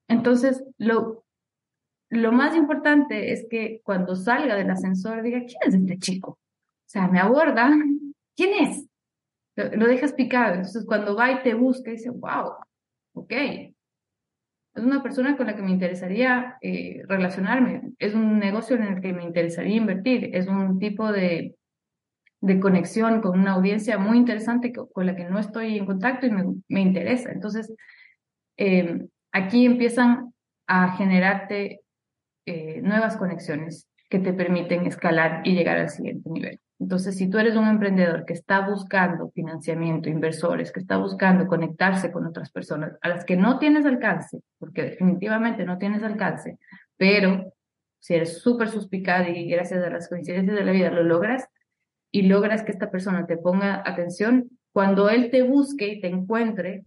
Entonces, 0.08 0.63
lo, 0.77 1.23
lo 2.10 2.32
más 2.32 2.56
importante 2.56 3.32
es 3.32 3.47
que 3.49 3.82
cuando 3.84 4.15
salga 4.15 4.56
del 4.56 4.69
ascensor 4.69 5.21
diga, 5.21 5.39
¿quién 5.39 5.60
es 5.65 5.73
este 5.73 5.97
chico? 5.97 6.32
O 6.32 6.89
sea, 6.89 7.08
me 7.08 7.19
aborda, 7.19 7.71
¿quién 8.36 8.53
es? 8.65 8.88
Lo, 9.56 9.88
dejas 9.88 10.13
picado. 10.13 10.56
Entonces, 10.56 10.86
cuando 10.86 11.15
va 11.15 11.32
y 11.32 11.43
te 11.43 11.53
busca, 11.53 11.91
dice, 11.91 12.10
wow, 12.10 12.53
ok. 13.13 13.34
Es 14.75 14.83
una 14.83 15.03
persona 15.03 15.38
con 15.38 15.47
la 15.47 15.55
que 15.55 15.62
me 15.62 15.71
interesaría 15.71 16.57
eh, 16.62 17.03
relacionarme. 17.07 17.93
Es 17.99 18.15
un 18.15 18.39
negocio 18.39 18.75
en 18.75 18.83
el 18.83 19.01
que 19.01 19.13
me 19.13 19.23
interesaría 19.23 19.75
invertir. 19.75 20.36
Es 20.36 20.47
un 20.47 20.79
tipo 20.79 21.12
de, 21.12 21.55
de 22.43 22.59
conexión 22.59 23.21
con 23.21 23.39
una 23.39 23.53
audiencia 23.53 23.97
muy 23.97 24.17
interesante 24.17 24.73
con 24.73 25.05
la 25.05 25.15
que 25.15 25.23
no 25.23 25.39
estoy 25.39 25.77
en 25.77 25.86
contacto 25.86 26.27
y 26.27 26.31
me, 26.67 26.81
interesa. 26.81 27.31
Entonces, 27.31 27.73
em, 28.57 29.07
aquí 29.31 29.65
empiezan 29.65 30.33
a 30.67 30.97
generarte 30.97 31.81
eh, 32.45 32.81
nuevas 32.81 33.15
conexiones 33.15 33.88
que 34.09 34.19
te 34.19 34.33
permiten 34.33 34.86
escalar 34.86 35.41
y 35.45 35.53
llegar 35.53 35.77
al 35.77 35.89
siguiente 35.89 36.29
nivel. 36.29 36.59
Entonces, 36.84 37.15
si 37.15 37.30
tú 37.30 37.38
eres 37.38 37.56
un 37.56 37.65
emprendedor 37.65 38.26
que 38.26 38.34
está 38.34 38.67
buscando 38.67 39.30
financiamiento, 39.30 40.10
inversores, 40.10 40.69
que 40.69 40.82
está 40.82 40.98
buscando 40.98 41.48
conectarse 41.48 42.12
con 42.12 42.26
otras 42.26 42.52
personas 42.52 42.98
a 43.02 43.08
las 43.08 43.24
que 43.24 43.38
no 43.38 43.58
tienes 43.58 43.86
alcance, 43.86 44.41
porque 44.60 44.84
definitivamente 44.84 45.63
no 45.63 45.78
tienes 45.78 46.04
alcance, 46.04 46.58
pero 46.98 47.54
si 48.00 48.15
eres 48.15 48.39
súper 48.39 48.67
suspicado 48.67 49.30
y 49.30 49.48
gracias 49.48 49.82
a 49.82 49.89
las 49.89 50.10
coincidencias 50.10 50.58
de 50.58 50.65
la 50.65 50.74
vida 50.74 50.91
lo 50.91 51.04
logras 51.04 51.48
y 52.12 52.24
logras 52.24 52.63
que 52.63 52.74
esta 52.74 52.91
persona 52.91 53.26
te 53.28 53.38
ponga 53.38 53.82
atención, 53.86 54.50
cuando 54.74 55.10
él 55.10 55.32
te 55.32 55.41
busque 55.41 55.88
y 55.88 56.02
te 56.02 56.08
encuentre, 56.08 56.84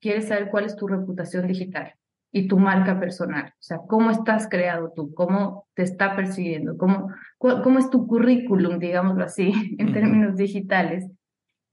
quieres 0.00 0.28
saber 0.28 0.48
cuál 0.48 0.64
es 0.64 0.76
tu 0.76 0.88
reputación 0.88 1.46
digital 1.46 1.92
y 2.32 2.48
tu 2.48 2.58
marca 2.58 3.00
personal. 3.00 3.46
O 3.46 3.62
sea, 3.62 3.78
cómo 3.88 4.10
estás 4.10 4.48
creado 4.48 4.92
tú, 4.94 5.14
cómo 5.14 5.66
te 5.74 5.82
está 5.82 6.14
persiguiendo, 6.16 6.76
cómo, 6.76 7.08
cómo 7.38 7.78
es 7.78 7.90
tu 7.90 8.06
currículum, 8.06 8.78
digámoslo 8.78 9.24
así, 9.24 9.52
en 9.78 9.92
términos 9.92 10.36
digitales. 10.36 11.10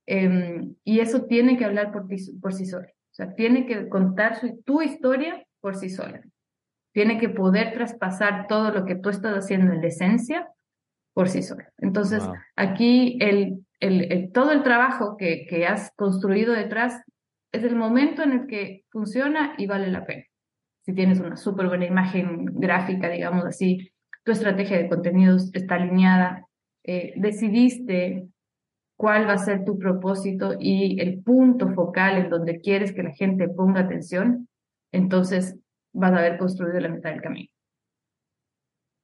Em, 0.06 0.76
y 0.84 1.00
eso 1.00 1.26
tiene 1.26 1.58
que 1.58 1.66
hablar 1.66 1.92
por, 1.92 2.08
ti, 2.08 2.18
por 2.42 2.54
sí 2.54 2.66
solo. 2.66 2.88
O 2.88 3.16
sea, 3.16 3.34
tiene 3.36 3.66
que 3.66 3.90
contar 3.90 4.36
su, 4.40 4.62
tu 4.64 4.82
historia 4.82 5.46
por 5.62 5.76
sí 5.76 5.90
sola. 5.90 6.22
Tiene 6.94 7.20
que 7.20 7.30
poder 7.30 7.74
traspasar 7.74 8.48
todo 8.48 8.72
lo 8.72 8.86
que 8.86 8.96
tú 8.96 9.10
estás 9.10 9.36
haciendo 9.36 9.74
en 9.74 9.82
la 9.82 9.88
esencia 9.88 10.48
por 11.14 11.30
sí 11.30 11.42
sola. 11.42 11.72
Entonces, 11.78 12.24
aquí 12.56 13.18
el, 13.22 13.66
el, 13.80 14.12
el, 14.12 14.32
todo 14.32 14.52
el 14.52 14.64
trabajo 14.64 15.16
que, 15.18 15.46
que 15.48 15.68
has 15.68 15.92
construido 15.96 16.54
detrás 16.54 17.02
es 17.52 17.64
el 17.64 17.76
momento 17.76 18.24
en 18.24 18.32
el 18.32 18.48
que 18.48 18.84
funciona 18.92 19.54
y 19.58 19.68
vale 19.68 19.92
la 19.92 20.06
pena. 20.06 20.24
Si 20.86 20.94
tienes 20.94 21.20
una 21.20 21.38
súper 21.38 21.68
buena 21.68 21.86
imagen 21.86 22.46
gráfica, 22.46 23.10
digamos 23.10 23.46
así, 23.46 23.92
tu 24.24 24.32
estrategia 24.32 24.78
de 24.78 24.90
contenidos 24.90 25.50
está 25.54 25.76
alineada, 25.76 26.48
eh, 26.84 27.14
decidiste 27.18 28.28
cuál 28.98 29.28
va 29.28 29.34
a 29.34 29.38
ser 29.38 29.66
tu 29.66 29.78
propósito 29.78 30.56
y 30.60 31.00
el 31.02 31.22
punto 31.24 31.70
focal 31.74 32.18
en 32.18 32.30
donde 32.30 32.60
quieres 32.60 32.94
que 32.94 33.04
la 33.04 33.12
gente 33.12 33.48
ponga 33.50 33.82
atención, 33.82 34.48
entonces 34.92 35.58
vas 35.94 36.14
a 36.14 36.20
haber 36.20 36.38
construido 36.38 36.80
la 36.80 36.90
mitad 36.90 37.12
del 37.12 37.22
camino. 37.22 37.50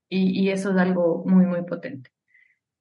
Y, 0.09 0.39
y 0.39 0.49
eso 0.49 0.71
es 0.71 0.77
algo 0.77 1.23
muy, 1.25 1.45
muy 1.45 1.63
potente. 1.63 2.11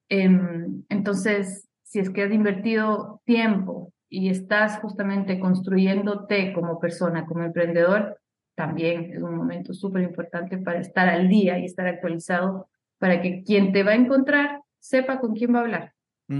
Em, 0.09 0.83
entonces, 0.89 1.69
si 1.83 1.99
es 1.99 2.09
que 2.09 2.23
has 2.23 2.31
invertido 2.31 3.21
tiempo 3.25 3.93
y 4.09 4.29
estás 4.29 4.79
justamente 4.79 5.39
construyéndote 5.39 6.53
como 6.53 6.79
persona, 6.79 7.25
como 7.25 7.43
emprendedor, 7.43 8.19
también 8.59 9.13
es 9.13 9.21
un 9.21 9.37
momento 9.37 9.73
súper 9.73 10.01
importante 10.01 10.57
para 10.57 10.81
estar 10.81 11.07
al 11.07 11.29
día 11.29 11.57
y 11.57 11.63
estar 11.63 11.87
actualizado, 11.87 12.67
para 12.97 13.21
que 13.21 13.41
quien 13.45 13.71
te 13.71 13.83
va 13.83 13.91
a 13.91 13.95
encontrar 13.95 14.59
sepa 14.79 15.21
con 15.21 15.33
quién 15.33 15.55
va 15.55 15.59
a 15.59 15.61
hablar, 15.61 15.93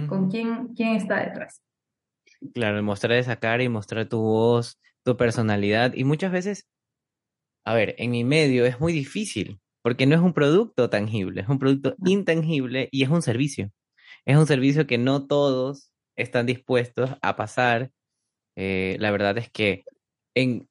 con 0.09 0.29
quién, 0.29 0.73
quién 0.75 0.97
está 0.97 1.23
detrás. 1.23 1.61
Claro, 2.53 2.83
mostrar 2.83 3.13
esa 3.13 3.37
cara 3.37 3.63
y 3.63 3.69
mostrar 3.69 4.05
tu 4.09 4.19
voz, 4.19 4.81
tu 5.03 5.15
personalidad. 5.15 5.93
Y 5.93 6.03
muchas 6.03 6.33
veces, 6.33 6.67
a 7.63 7.73
ver, 7.73 7.95
en 7.97 8.11
mi 8.11 8.25
medio 8.25 8.65
es 8.65 8.81
muy 8.81 8.91
difícil, 8.91 9.61
porque 9.81 10.05
no 10.05 10.13
es 10.15 10.21
un 10.21 10.33
producto 10.33 10.89
tangible, 10.89 11.39
es 11.39 11.47
un 11.47 11.57
producto 11.57 11.95
intangible 12.05 12.89
y 12.91 13.03
es 13.03 13.09
un 13.09 13.21
servicio. 13.21 13.71
Es 14.25 14.35
un 14.35 14.45
servicio 14.45 14.87
que 14.87 14.97
no 14.97 15.25
todos 15.25 15.93
están 16.17 16.45
dispuestos 16.45 17.11
a 17.21 17.37
pasar. 17.37 17.91
Eh, 18.57 18.97
la 18.99 19.09
verdad 19.09 19.37
es 19.37 19.49
que 19.49 19.85
en, 20.35 20.67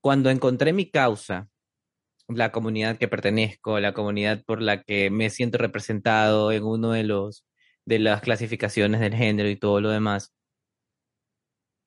cuando 0.00 0.30
encontré 0.30 0.72
mi 0.72 0.90
causa, 0.90 1.48
la 2.28 2.52
comunidad 2.52 2.98
que 2.98 3.08
pertenezco, 3.08 3.80
la 3.80 3.92
comunidad 3.92 4.44
por 4.44 4.62
la 4.62 4.82
que 4.82 5.10
me 5.10 5.30
siento 5.30 5.58
representado 5.58 6.52
en 6.52 6.64
uno 6.64 6.92
de 6.92 7.04
los 7.04 7.44
de 7.86 7.98
las 7.98 8.20
clasificaciones 8.22 9.00
del 9.00 9.14
género 9.14 9.48
y 9.48 9.56
todo 9.56 9.80
lo 9.80 9.90
demás, 9.90 10.32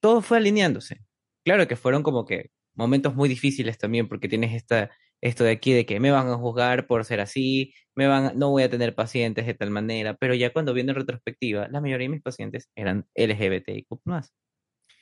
todo 0.01 0.21
fue 0.21 0.37
alineándose. 0.37 0.97
Claro 1.45 1.67
que 1.67 1.75
fueron 1.75 2.03
como 2.03 2.25
que 2.25 2.51
momentos 2.75 3.15
muy 3.15 3.29
difíciles 3.29 3.77
también 3.77 4.07
porque 4.09 4.27
tienes 4.27 4.53
esta 4.53 4.91
esto 5.23 5.45
de 5.45 5.51
aquí 5.51 5.71
de 5.71 5.85
que 5.85 6.01
me 6.01 6.11
van 6.11 6.27
a 6.27 6.35
juzgar 6.35 6.85
por 6.85 7.05
ser 7.05 7.21
así, 7.21 7.73
me 7.95 8.07
van, 8.07 8.37
no 8.37 8.49
voy 8.49 8.63
a 8.63 8.69
tener 8.69 8.93
pacientes 8.93 9.45
de 9.45 9.53
tal 9.53 9.69
manera, 9.69 10.15
pero 10.15 10.35
ya 10.35 10.51
cuando 10.51 10.73
viene 10.73 10.91
en 10.91 10.97
retrospectiva, 10.97 11.69
la 11.69 11.79
mayoría 11.79 12.05
de 12.05 12.15
mis 12.15 12.21
pacientes 12.21 12.69
eran 12.75 13.07
LGBTIQ+. 13.15 13.87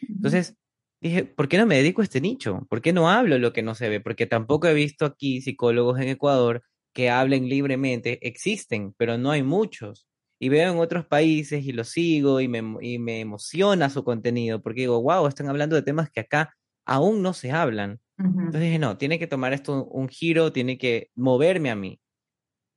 Entonces, 0.08 0.56
dije, 1.02 1.26
¿por 1.26 1.48
qué 1.48 1.58
no 1.58 1.66
me 1.66 1.78
dedico 1.78 2.02
a 2.02 2.04
este 2.06 2.22
nicho? 2.22 2.66
¿Por 2.70 2.82
qué 2.82 2.94
no 2.94 3.10
hablo 3.10 3.38
lo 3.40 3.54
que 3.54 3.64
no 3.64 3.76
se 3.76 3.90
ve? 3.90 4.00
Porque 4.00 4.26
tampoco 4.28 4.68
he 4.68 4.74
visto 4.74 5.06
aquí 5.06 5.42
psicólogos 5.42 6.00
en 6.00 6.10
Ecuador 6.10 6.64
que 6.94 7.10
hablen 7.10 7.50
libremente. 7.50 8.26
Existen, 8.28 8.94
pero 8.98 9.18
no 9.18 9.32
hay 9.32 9.44
muchos. 9.44 10.08
Y 10.40 10.50
veo 10.50 10.72
en 10.72 10.80
otros 10.80 11.06
países 11.06 11.66
y 11.66 11.72
los 11.72 11.90
sigo 11.90 12.42
y 12.42 12.48
me, 12.48 12.64
y 12.82 13.00
me 13.00 13.20
emociona 13.20 13.90
su 13.90 14.04
contenido 14.04 14.62
porque 14.62 14.82
digo, 14.82 15.02
wow, 15.02 15.28
están 15.28 15.50
hablando 15.50 15.76
de 15.76 15.84
temas 15.84 16.10
que 16.10 16.22
acá 16.22 16.56
aún 16.86 17.22
no 17.22 17.34
se 17.34 17.52
hablan. 17.52 18.00
Entonces 18.18 18.62
dije, 18.62 18.80
no, 18.80 18.98
tiene 18.98 19.20
que 19.20 19.28
tomar 19.28 19.54
esto 19.54 19.86
un 19.86 20.08
giro, 20.10 20.52
tiene 20.52 20.78
que 20.78 21.10
moverme 21.16 21.72
a 21.72 21.76
mí 21.76 22.00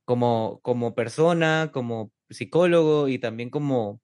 como, 0.04 0.60
como 0.62 0.94
persona, 0.94 1.70
como 1.72 2.12
psicólogo 2.30 3.08
y 3.08 3.18
también 3.18 3.50
como, 3.50 4.00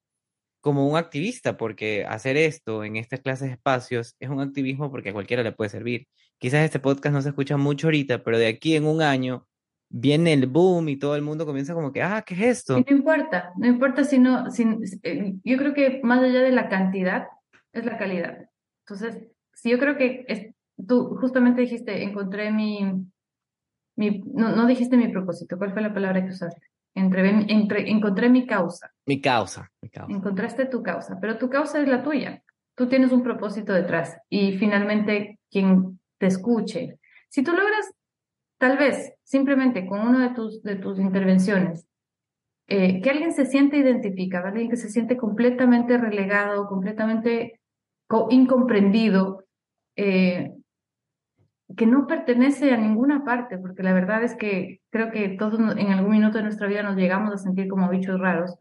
como 0.60 0.88
un 0.88 0.96
activista, 0.96 1.56
porque 1.56 2.04
hacer 2.06 2.36
esto 2.36 2.84
en 2.84 2.96
estas 2.96 3.20
clases 3.20 3.48
de 3.48 3.54
espacios 3.54 4.16
es 4.20 4.28
un 4.28 4.40
activismo 4.40 4.90
porque 4.90 5.10
a 5.10 5.12
cualquiera 5.12 5.42
le 5.42 5.52
puede 5.52 5.70
servir. 5.70 6.06
Quizás 6.38 6.64
este 6.64 6.78
podcast 6.78 7.14
no 7.14 7.22
se 7.22 7.30
escucha 7.30 7.56
mucho 7.56 7.86
ahorita, 7.86 8.22
pero 8.22 8.38
de 8.38 8.48
aquí 8.48 8.76
en 8.76 8.86
un 8.86 9.02
año 9.02 9.46
viene 9.88 10.32
el 10.32 10.46
boom 10.46 10.88
y 10.88 10.96
todo 10.96 11.16
el 11.16 11.22
mundo 11.22 11.44
comienza 11.44 11.74
como 11.74 11.92
que, 11.92 12.02
ah, 12.02 12.22
¿qué 12.24 12.34
es 12.34 12.58
esto? 12.58 12.74
no 12.74 12.96
importa, 12.96 13.52
no 13.56 13.66
importa 13.66 14.04
si 14.04 14.18
no, 14.18 14.50
si, 14.50 14.64
eh, 15.02 15.34
yo 15.42 15.56
creo 15.56 15.74
que 15.74 16.00
más 16.02 16.22
allá 16.22 16.40
de 16.40 16.52
la 16.52 16.68
cantidad 16.68 17.26
es 17.72 17.84
la 17.84 17.98
calidad. 17.98 18.48
Entonces, 18.86 19.26
si 19.54 19.70
yo 19.70 19.78
creo 19.78 19.96
que 19.96 20.24
es, 20.28 20.54
tú 20.86 21.16
justamente 21.20 21.62
dijiste, 21.62 22.02
encontré 22.02 22.52
mi, 22.52 23.04
mi 23.96 24.22
no, 24.32 24.54
no 24.54 24.66
dijiste 24.66 24.96
mi 24.96 25.08
propósito, 25.08 25.58
¿cuál 25.58 25.72
fue 25.72 25.82
la 25.82 25.92
palabra 25.92 26.22
que 26.24 26.30
usaste? 26.30 26.62
Entre, 26.94 27.28
entre, 27.52 27.88
encontré 27.88 28.28
mi 28.28 28.46
causa. 28.46 28.92
Mi 29.06 29.20
causa, 29.20 29.70
mi 29.80 29.88
causa. 29.88 30.12
Encontraste 30.12 30.66
tu 30.66 30.82
causa, 30.82 31.18
pero 31.20 31.38
tu 31.38 31.48
causa 31.48 31.80
es 31.80 31.88
la 31.88 32.02
tuya. 32.02 32.42
Tú 32.74 32.88
tienes 32.88 33.12
un 33.12 33.22
propósito 33.22 33.72
detrás 33.72 34.16
y 34.28 34.58
finalmente 34.58 35.38
quien 35.50 36.00
te 36.18 36.26
escuche. 36.26 36.98
Si 37.28 37.42
tú 37.42 37.52
logras, 37.52 37.92
tal 38.58 38.76
vez, 38.76 39.14
simplemente 39.22 39.86
con 39.86 40.00
una 40.00 40.28
de 40.28 40.34
tus, 40.34 40.62
de 40.62 40.76
tus 40.76 40.98
intervenciones, 40.98 41.86
eh, 42.66 43.00
que 43.00 43.10
alguien 43.10 43.32
se 43.32 43.46
siente 43.46 43.78
identificado, 43.78 44.46
alguien 44.46 44.70
que 44.70 44.76
se 44.76 44.90
siente 44.90 45.16
completamente 45.16 45.98
relegado, 45.98 46.68
completamente 46.68 47.60
incomprendido, 48.30 49.44
eh, 49.96 50.52
que 51.76 51.86
no 51.86 52.06
pertenece 52.06 52.72
a 52.72 52.76
ninguna 52.76 53.24
parte, 53.24 53.58
porque 53.58 53.82
la 53.82 53.92
verdad 53.92 54.22
es 54.22 54.34
que 54.34 54.80
creo 54.90 55.10
que 55.10 55.28
todos 55.30 55.60
en 55.76 55.92
algún 55.92 56.12
minuto 56.12 56.38
de 56.38 56.44
nuestra 56.44 56.66
vida 56.66 56.82
nos 56.82 56.96
llegamos 56.96 57.32
a 57.32 57.38
sentir 57.38 57.68
como 57.68 57.88
bichos 57.88 58.18
raros, 58.18 58.56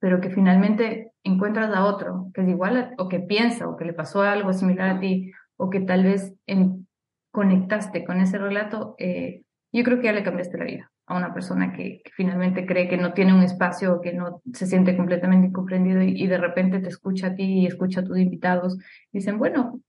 pero 0.00 0.20
que 0.20 0.30
finalmente 0.30 1.12
encuentras 1.22 1.74
a 1.74 1.84
otro 1.84 2.30
que 2.34 2.42
es 2.42 2.48
igual 2.48 2.94
o 2.98 3.08
que 3.08 3.20
piensa 3.20 3.68
o 3.68 3.76
que 3.76 3.84
le 3.84 3.92
pasó 3.92 4.22
algo 4.22 4.52
similar 4.52 4.96
a 4.96 5.00
ti 5.00 5.32
o 5.56 5.70
que 5.70 5.80
tal 5.80 6.04
vez 6.04 6.34
en, 6.46 6.88
conectaste 7.30 8.04
con 8.04 8.20
ese 8.20 8.38
relato, 8.38 8.94
eh, 8.98 9.42
yo 9.72 9.84
creo 9.84 9.98
que 9.98 10.06
ya 10.06 10.12
le 10.12 10.24
cambiaste 10.24 10.58
la 10.58 10.64
vida 10.64 10.90
a 11.06 11.16
una 11.16 11.34
persona 11.34 11.72
que, 11.72 12.02
finalmente 12.14 12.66
cree 12.66 12.88
que 12.88 12.96
no 12.96 13.12
tiene 13.12 13.34
un 13.34 13.42
espacio 13.42 13.94
o 13.94 14.00
que 14.00 14.12
no 14.12 14.42
se 14.52 14.66
siente 14.66 14.96
completamente 14.96 15.48
incomprendido 15.48 16.02
y, 16.02 16.22
y, 16.22 16.26
de 16.28 16.38
repente 16.38 16.78
te 16.78 16.88
escucha 16.88 17.28
a 17.28 17.34
ti 17.34 17.42
y 17.42 17.66
escucha 17.66 18.00
a 18.00 18.04
tus 18.04 18.18
invitados. 18.18 18.78
Dicen, 19.12 19.38
bueno, 19.38 19.80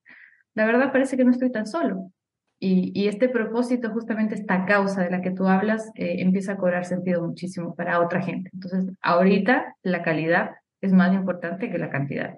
la 0.56 0.66
verdad 0.66 0.92
parece 0.92 1.18
que 1.18 1.26
no 1.26 1.32
estoy 1.32 1.52
tan 1.52 1.68
solo. 1.68 2.12
Y, 2.60 2.92
y 2.94 3.08
este 3.08 3.28
propósito, 3.28 3.90
justamente 3.90 4.36
esta 4.36 4.66
causa 4.66 5.04
de 5.04 5.10
la 5.10 5.22
que 5.22 5.32
tú 5.32 5.48
hablas, 5.48 5.92
eh, 5.96 6.18
empieza 6.20 6.54
a 6.54 6.58
cobrar 6.58 6.86
sentido 6.86 7.26
muchísimo 7.26 7.76
para 7.76 8.00
otra 8.00 8.22
gente. 8.22 8.52
Entonces, 8.54 8.94
ahorita 9.02 9.76
la 9.82 10.04
calidad 10.04 10.52
es 10.82 10.94
más 10.94 11.14
importante 11.14 11.72
que 11.72 11.78
la 11.78 11.90
cantidad. 11.90 12.38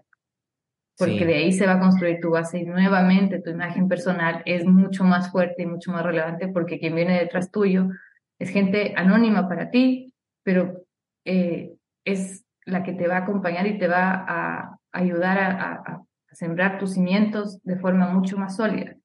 Porque 0.98 1.26
de 1.26 1.36
ahí 1.36 1.52
se 1.52 1.66
va 1.66 1.74
a 1.74 1.80
construir 1.80 2.20
tu 2.22 2.30
base 2.30 2.60
y 2.60 2.66
nuevamente 2.66 3.42
tu 3.42 3.50
imagen 3.50 3.88
personal 3.88 4.44
es 4.46 4.64
mucho 4.64 5.04
más 5.04 5.32
fuerte 5.32 5.64
y 5.64 5.66
mucho 5.66 5.92
más 5.92 6.04
relevante 6.04 6.50
porque 6.50 6.80
quien 6.80 6.94
viene 6.94 7.20
detrás 7.20 7.50
tuyo 7.50 7.90
es 8.38 8.50
gente 8.52 8.94
anónima 8.96 9.50
para 9.50 9.72
ti, 9.72 10.14
pero 10.44 10.86
eh, 11.26 11.74
es 12.06 12.46
la 12.66 12.84
que 12.84 12.94
te 12.94 13.08
va 13.08 13.18
a 13.18 13.22
acompañar 13.22 13.66
y 13.66 13.80
te 13.80 13.88
va 13.88 14.24
a 14.28 14.78
ayudar 14.92 15.40
a, 15.40 15.74
a, 15.74 16.04
sembrar 16.34 16.80
tus 16.80 16.94
cimientos 16.94 17.62
de 17.64 17.78
forma 17.78 18.10
mucho 18.10 18.38
más 18.38 18.58
sólida. 18.58 18.96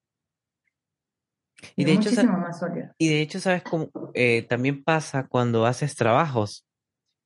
Y 1.75 1.83
de, 1.83 1.93
hecho, 1.93 2.09
más 2.23 2.59
sólida. 2.59 2.93
y 2.97 3.09
de 3.09 3.21
hecho, 3.21 3.39
¿sabes 3.39 3.63
cómo? 3.63 3.89
Eh, 4.13 4.43
también 4.43 4.83
pasa 4.83 5.27
cuando 5.27 5.65
haces 5.65 5.95
trabajos, 5.95 6.65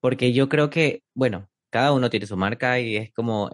porque 0.02 0.34
yo 0.34 0.50
creo 0.50 0.70
que, 0.70 1.04
bueno, 1.14 1.50
cada 1.72 1.94
uno 1.94 2.10
tiene 2.10 2.26
su 2.26 2.36
marca 2.36 2.80
y 2.80 2.98
es 2.98 3.14
como 3.14 3.52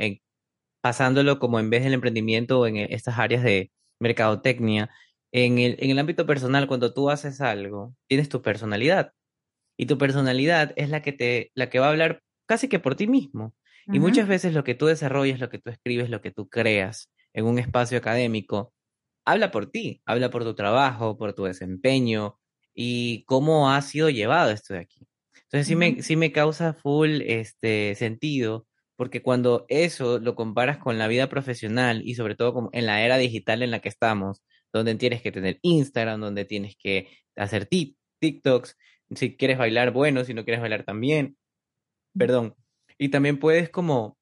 pasándolo 0.82 1.40
como 1.40 1.60
en 1.60 1.70
vez 1.70 1.84
del 1.84 1.94
emprendimiento 1.94 2.66
en 2.66 2.78
estas 2.78 3.20
áreas 3.20 3.44
de 3.44 3.72
mercadotecnia, 4.00 4.90
en 5.32 5.60
el, 5.60 5.78
en 5.80 5.92
el 5.92 6.00
ámbito 6.00 6.26
personal, 6.26 6.68
cuando 6.68 6.94
tú 6.94 7.10
haces 7.10 7.42
algo, 7.42 7.96
tienes 8.08 8.30
tu 8.30 8.42
personalidad. 8.42 9.14
Y 9.78 9.86
tu 9.86 9.98
personalidad 9.98 10.74
es 10.76 10.90
la 10.90 11.02
que 11.02 11.14
te, 11.14 11.52
la 11.56 11.70
que 11.70 11.80
va 11.80 11.88
a 11.88 11.90
hablar 11.90 12.22
casi 12.48 12.68
que 12.68 12.80
por 12.80 12.96
ti 12.96 13.08
mismo. 13.08 13.54
Y 13.92 14.00
muchas 14.00 14.28
veces 14.28 14.54
lo 14.54 14.64
que 14.64 14.76
tú 14.76 14.86
desarrollas, 14.86 15.40
lo 15.40 15.50
que 15.50 15.60
tú 15.60 15.70
escribes, 15.70 16.10
lo 16.10 16.22
que 16.22 16.32
tú 16.32 16.48
creas 16.48 17.12
en 17.34 17.46
un 17.46 17.58
espacio 17.58 17.98
académico, 17.98 18.74
habla 19.26 19.52
por 19.52 19.72
ti, 19.72 20.02
habla 20.06 20.30
por 20.30 20.44
tu 20.44 20.54
trabajo, 20.56 21.18
por 21.18 21.34
tu 21.34 21.46
desempeño 21.46 22.40
y 22.74 23.24
cómo 23.26 23.72
ha 23.72 23.82
sido 23.82 24.10
llevado 24.10 24.52
esto 24.52 24.74
de 24.74 24.82
aquí. 24.82 25.08
Entonces 25.44 25.68
sí 25.68 25.76
me, 25.76 26.02
sí 26.04 26.16
me 26.16 26.32
causa 26.32 26.74
full 26.74 27.22
este, 27.22 27.96
sentido, 27.96 28.68
porque 28.96 29.24
cuando 29.24 29.66
eso 29.70 30.20
lo 30.20 30.36
comparas 30.36 30.78
con 30.78 30.98
la 30.98 31.08
vida 31.08 31.28
profesional 31.28 32.02
y 32.06 32.16
sobre 32.16 32.36
todo 32.36 32.70
en 32.74 32.86
la 32.86 33.04
era 33.04 33.18
digital 33.18 33.64
en 33.64 33.72
la 33.72 33.80
que 33.80 33.90
estamos, 33.90 34.44
donde 34.72 34.96
tienes 34.96 35.22
que 35.22 35.32
tener 35.32 35.58
Instagram, 35.64 36.22
donde 36.22 36.46
tienes 36.46 36.76
que 36.78 37.10
hacer 37.36 37.68
TikToks, 38.20 38.78
si 39.16 39.36
quieres 39.38 39.58
bailar, 39.58 39.92
bueno, 39.92 40.24
si 40.24 40.34
no 40.34 40.44
quieres 40.44 40.62
bailar 40.62 40.84
también, 40.84 41.38
perdón. 42.18 42.56
Y 43.00 43.10
también 43.10 43.40
puedes 43.40 43.70
como 43.70 44.18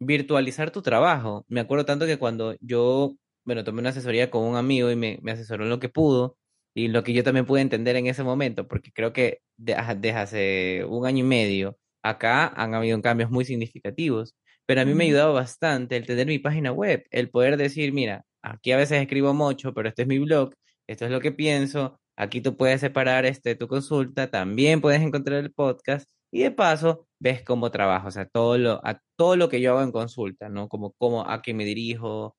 virtualizar 0.00 0.70
tu 0.70 0.82
trabajo. 0.82 1.44
Me 1.48 1.60
acuerdo 1.60 1.84
tanto 1.84 2.06
que 2.06 2.18
cuando 2.18 2.56
yo, 2.60 3.16
bueno, 3.44 3.64
tomé 3.64 3.80
una 3.80 3.90
asesoría 3.90 4.30
con 4.30 4.44
un 4.44 4.56
amigo 4.56 4.90
y 4.90 4.96
me, 4.96 5.18
me 5.22 5.32
asesoró 5.32 5.64
en 5.64 5.70
lo 5.70 5.80
que 5.80 5.88
pudo, 5.88 6.36
y 6.74 6.88
lo 6.88 7.02
que 7.02 7.12
yo 7.12 7.24
también 7.24 7.46
pude 7.46 7.60
entender 7.62 7.96
en 7.96 8.06
ese 8.06 8.22
momento, 8.22 8.68
porque 8.68 8.92
creo 8.92 9.12
que 9.12 9.40
desde 9.56 10.12
hace 10.12 10.84
un 10.88 11.06
año 11.06 11.24
y 11.24 11.28
medio 11.28 11.78
acá 12.02 12.46
han 12.48 12.74
habido 12.74 13.00
cambios 13.02 13.30
muy 13.30 13.44
significativos, 13.44 14.34
pero 14.66 14.80
a 14.80 14.84
mí 14.84 14.94
me 14.94 15.04
ha 15.04 15.06
ayudado 15.08 15.34
bastante 15.34 15.96
el 15.96 16.06
tener 16.06 16.26
mi 16.26 16.38
página 16.38 16.72
web, 16.72 17.04
el 17.10 17.30
poder 17.30 17.56
decir, 17.56 17.92
mira, 17.92 18.24
aquí 18.42 18.72
a 18.72 18.76
veces 18.76 19.02
escribo 19.02 19.34
mucho, 19.34 19.74
pero 19.74 19.88
este 19.88 20.02
es 20.02 20.08
mi 20.08 20.18
blog, 20.20 20.54
esto 20.86 21.04
es 21.04 21.10
lo 21.10 21.20
que 21.20 21.32
pienso, 21.32 21.98
aquí 22.16 22.40
tú 22.40 22.56
puedes 22.56 22.80
separar 22.80 23.26
este, 23.26 23.56
tu 23.56 23.68
consulta, 23.68 24.30
también 24.30 24.80
puedes 24.80 25.02
encontrar 25.02 25.40
el 25.40 25.52
podcast 25.52 26.08
y 26.30 26.42
de 26.42 26.50
paso 26.50 27.08
ves 27.18 27.42
cómo 27.42 27.70
trabajo, 27.70 28.08
o 28.08 28.10
sea, 28.10 28.26
todo 28.26 28.58
lo, 28.58 28.80
a 28.86 29.00
todo 29.16 29.36
lo 29.36 29.48
que 29.48 29.60
yo 29.60 29.72
hago 29.72 29.82
en 29.82 29.92
consulta, 29.92 30.48
¿no? 30.48 30.68
Como 30.68 30.92
cómo, 30.94 31.28
a 31.28 31.42
quién 31.42 31.56
me 31.56 31.64
dirijo, 31.64 32.36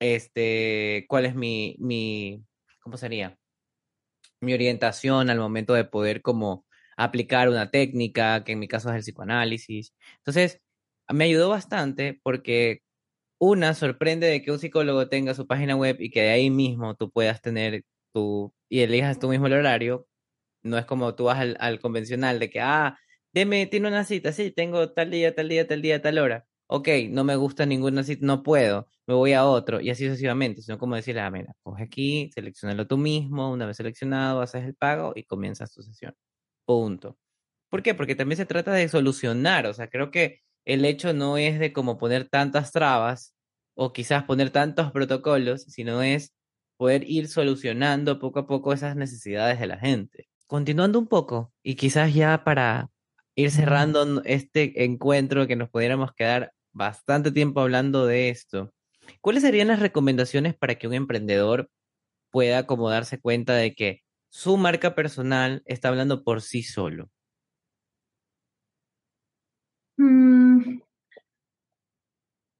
este, 0.00 1.06
cuál 1.08 1.26
es 1.26 1.34
mi, 1.34 1.76
mi, 1.78 2.44
¿cómo 2.82 2.96
sería? 2.96 3.38
mi 4.44 4.54
orientación 4.54 5.30
al 5.30 5.38
momento 5.38 5.74
de 5.74 5.84
poder 5.84 6.22
como 6.22 6.66
aplicar 6.96 7.48
una 7.48 7.70
técnica, 7.70 8.44
que 8.44 8.52
en 8.52 8.60
mi 8.60 8.68
caso 8.68 8.90
es 8.90 8.96
el 8.96 9.02
psicoanálisis. 9.02 9.94
Entonces, 10.18 10.60
me 11.08 11.24
ayudó 11.24 11.48
bastante 11.50 12.20
porque 12.22 12.82
una 13.38 13.74
sorprende 13.74 14.28
de 14.28 14.42
que 14.42 14.52
un 14.52 14.58
psicólogo 14.60 15.08
tenga 15.08 15.34
su 15.34 15.46
página 15.46 15.76
web 15.76 15.96
y 16.00 16.10
que 16.10 16.22
de 16.22 16.30
ahí 16.30 16.50
mismo 16.50 16.94
tú 16.96 17.10
puedas 17.10 17.42
tener 17.42 17.84
tu 18.12 18.54
y 18.68 18.80
elijas 18.82 19.18
tú 19.18 19.28
mismo 19.28 19.46
el 19.48 19.54
horario. 19.54 20.08
No 20.62 20.78
es 20.78 20.86
como 20.86 21.14
tú 21.14 21.24
vas 21.24 21.38
al, 21.40 21.56
al 21.60 21.80
convencional 21.80 22.38
de 22.40 22.50
que, 22.50 22.60
ah, 22.60 22.98
deme, 23.34 23.66
tiene 23.66 23.88
una 23.88 24.04
cita, 24.04 24.32
sí, 24.32 24.50
tengo 24.50 24.92
tal 24.92 25.10
día, 25.10 25.34
tal 25.34 25.48
día, 25.48 25.66
tal 25.68 25.82
día, 25.82 26.00
tal 26.02 26.18
hora 26.18 26.46
ok, 26.66 26.88
no 27.10 27.24
me 27.24 27.36
gusta 27.36 27.66
ninguna 27.66 28.02
cita, 28.04 28.26
no 28.26 28.42
puedo, 28.42 28.88
me 29.06 29.14
voy 29.14 29.32
a 29.32 29.44
otro, 29.44 29.80
y 29.80 29.90
así 29.90 30.04
sucesivamente, 30.06 30.62
sino 30.62 30.78
como 30.78 30.96
decirle, 30.96 31.20
ah, 31.20 31.30
mira, 31.30 31.54
coge 31.62 31.84
aquí, 31.84 32.30
seleccionalo 32.34 32.86
tú 32.86 32.98
mismo, 32.98 33.50
una 33.52 33.66
vez 33.66 33.76
seleccionado, 33.76 34.40
haces 34.40 34.64
el 34.64 34.74
pago 34.74 35.12
y 35.14 35.24
comienzas 35.24 35.72
tu 35.72 35.82
sesión. 35.82 36.14
Punto. 36.66 37.18
¿Por 37.70 37.82
qué? 37.82 37.94
Porque 37.94 38.14
también 38.16 38.38
se 38.38 38.46
trata 38.46 38.72
de 38.72 38.88
solucionar, 38.88 39.66
o 39.66 39.74
sea, 39.74 39.88
creo 39.90 40.10
que 40.10 40.40
el 40.66 40.84
hecho 40.84 41.14
no 41.14 41.38
es 41.38 41.58
de 41.60 41.72
como 41.72 41.98
poner 41.98 42.28
tantas 42.28 42.72
trabas 42.72 43.34
o 43.76 43.92
quizás 43.92 44.24
poner 44.24 44.50
tantos 44.50 44.92
protocolos, 44.92 45.64
sino 45.64 46.02
es 46.02 46.34
poder 46.78 47.04
ir 47.10 47.28
solucionando 47.28 48.18
poco 48.18 48.40
a 48.40 48.46
poco 48.46 48.72
esas 48.72 48.96
necesidades 48.96 49.60
de 49.60 49.66
la 49.66 49.78
gente. 49.78 50.28
Continuando 50.46 50.98
un 50.98 51.08
poco, 51.08 51.52
y 51.62 51.76
quizás 51.76 52.14
ya 52.14 52.44
para 52.44 52.90
ir 53.34 53.50
cerrando 53.50 54.22
este 54.24 54.84
encuentro 54.84 55.46
que 55.46 55.56
nos 55.56 55.70
pudiéramos 55.70 56.12
quedar 56.14 56.52
bastante 56.72 57.32
tiempo 57.32 57.60
hablando 57.60 58.06
de 58.06 58.30
esto. 58.30 58.72
¿Cuáles 59.20 59.42
serían 59.42 59.68
las 59.68 59.80
recomendaciones 59.80 60.54
para 60.54 60.76
que 60.76 60.86
un 60.86 60.94
emprendedor 60.94 61.70
pueda 62.30 62.66
como 62.66 62.90
darse 62.90 63.20
cuenta 63.20 63.54
de 63.54 63.74
que 63.74 64.02
su 64.28 64.56
marca 64.56 64.94
personal 64.94 65.62
está 65.66 65.88
hablando 65.88 66.24
por 66.24 66.42
sí 66.42 66.62
solo? 66.62 67.10
Mm. 69.96 70.80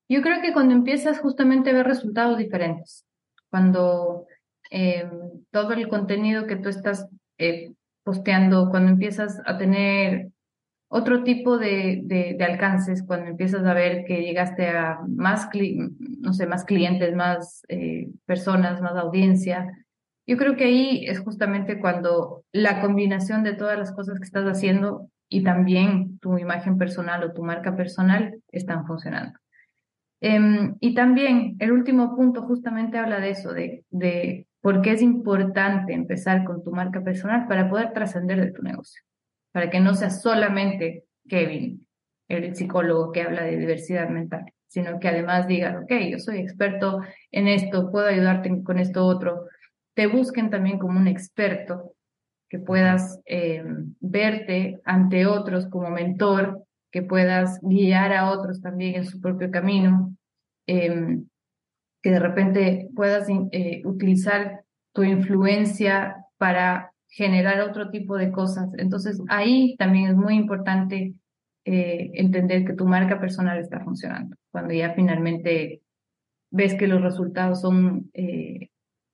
yo 0.08 0.22
creo 0.22 0.40
que 0.40 0.52
cuando 0.52 0.74
empiezas 0.74 1.18
justamente 1.18 1.70
a 1.70 1.72
ver 1.72 1.86
resultados 1.86 2.38
diferentes, 2.38 3.04
cuando 3.50 4.26
em, 4.70 5.10
todo 5.50 5.72
el 5.72 5.88
contenido 5.88 6.46
que 6.46 6.54
tú 6.56 6.68
estás 6.68 7.08
eh, 7.38 7.72
posteando, 8.04 8.70
cuando 8.70 8.92
empiezas 8.92 9.40
a 9.44 9.58
tener 9.58 10.30
otro 10.96 11.24
tipo 11.24 11.58
de, 11.58 12.02
de, 12.04 12.44
alcances 12.44 13.02
cuando 13.02 13.26
empiezas 13.26 13.66
a 13.66 13.74
ver 13.74 14.04
que 14.04 14.22
llegaste 14.22 14.68
a 14.68 15.00
más, 15.08 15.48
no 16.20 16.32
sé, 16.32 16.46
más 16.46 16.64
clientes, 16.64 17.16
más 17.16 17.64
eh, 17.68 18.12
personas, 18.26 18.80
más 18.80 18.94
audiencia. 18.94 19.76
Yo 20.24 20.36
creo 20.36 20.54
que 20.54 20.66
ahí 20.66 21.04
es 21.04 21.18
justamente 21.18 21.80
cuando 21.80 22.44
la 22.52 22.80
combinación 22.80 23.42
de 23.42 23.54
todas 23.54 23.76
las 23.76 23.90
cosas 23.90 24.20
que 24.20 24.24
estás 24.24 24.44
haciendo 24.44 25.10
y 25.28 25.42
también 25.42 26.20
tu 26.20 26.38
imagen 26.38 26.78
personal 26.78 27.24
o 27.24 27.32
tu 27.32 27.42
marca 27.42 27.74
personal 27.74 28.40
están 28.52 28.86
funcionando. 28.86 29.36
Em, 30.20 30.76
y 30.78 30.94
también 30.94 31.56
el 31.58 31.72
último 31.72 32.14
punto 32.14 32.42
justamente 32.42 32.98
habla 32.98 33.18
de 33.18 33.30
eso, 33.30 33.52
de, 33.52 33.84
de 33.90 34.46
por 34.60 34.80
qué 34.80 34.92
es 34.92 35.02
importante 35.02 35.92
empezar 35.92 36.44
con 36.44 36.62
tu 36.62 36.70
marca 36.70 37.00
personal 37.02 37.48
para 37.48 37.68
poder 37.68 37.92
trascender 37.92 38.40
de 38.40 38.52
tu 38.52 38.62
negocio 38.62 39.02
para 39.54 39.70
que 39.70 39.78
no 39.78 39.94
sea 39.94 40.10
solamente 40.10 41.04
Kevin, 41.28 41.86
el 42.28 42.56
psicólogo 42.56 43.12
que 43.12 43.22
habla 43.22 43.44
de 43.44 43.56
diversidad 43.56 44.08
mental, 44.08 44.52
sino 44.66 44.98
que 44.98 45.06
además 45.06 45.46
diga, 45.46 45.78
ok, 45.80 45.92
yo 46.10 46.18
soy 46.18 46.38
experto 46.38 47.02
en 47.30 47.46
esto, 47.46 47.92
puedo 47.92 48.08
ayudarte 48.08 48.64
con 48.64 48.80
esto 48.80 49.06
otro. 49.06 49.46
Te 49.94 50.08
busquen 50.08 50.50
también 50.50 50.80
como 50.80 50.98
un 50.98 51.06
experto, 51.06 51.94
que 52.48 52.58
puedas 52.58 53.20
eh, 53.26 53.62
verte 54.00 54.80
ante 54.84 55.24
otros 55.26 55.68
como 55.68 55.88
mentor, 55.88 56.64
que 56.90 57.02
puedas 57.02 57.60
guiar 57.62 58.12
a 58.12 58.32
otros 58.32 58.60
también 58.60 58.96
en 58.96 59.06
su 59.06 59.20
propio 59.20 59.52
camino, 59.52 60.16
em, 60.66 61.28
que 62.02 62.10
de 62.10 62.18
repente 62.18 62.88
puedas 62.96 63.28
eh, 63.28 63.82
utilizar 63.84 64.64
tu 64.92 65.04
influencia 65.04 66.16
para 66.38 66.93
generar 67.14 67.60
otro 67.60 67.90
tipo 67.90 68.16
de 68.16 68.32
cosas. 68.32 68.70
Entonces, 68.76 69.20
ahí 69.28 69.76
también 69.78 70.10
es 70.10 70.16
muy 70.16 70.34
importante 70.34 71.14
eh, 71.64 72.10
entender 72.14 72.64
que 72.64 72.74
tu 72.74 72.86
marca 72.86 73.20
personal 73.20 73.58
está 73.58 73.80
funcionando. 73.80 74.36
Cuando 74.50 74.74
ya 74.74 74.94
finalmente 74.94 75.80
ves 76.50 76.74
que 76.74 76.88
los 76.88 77.00
resultados 77.02 77.60
son 77.60 78.10
eh, 78.14 78.70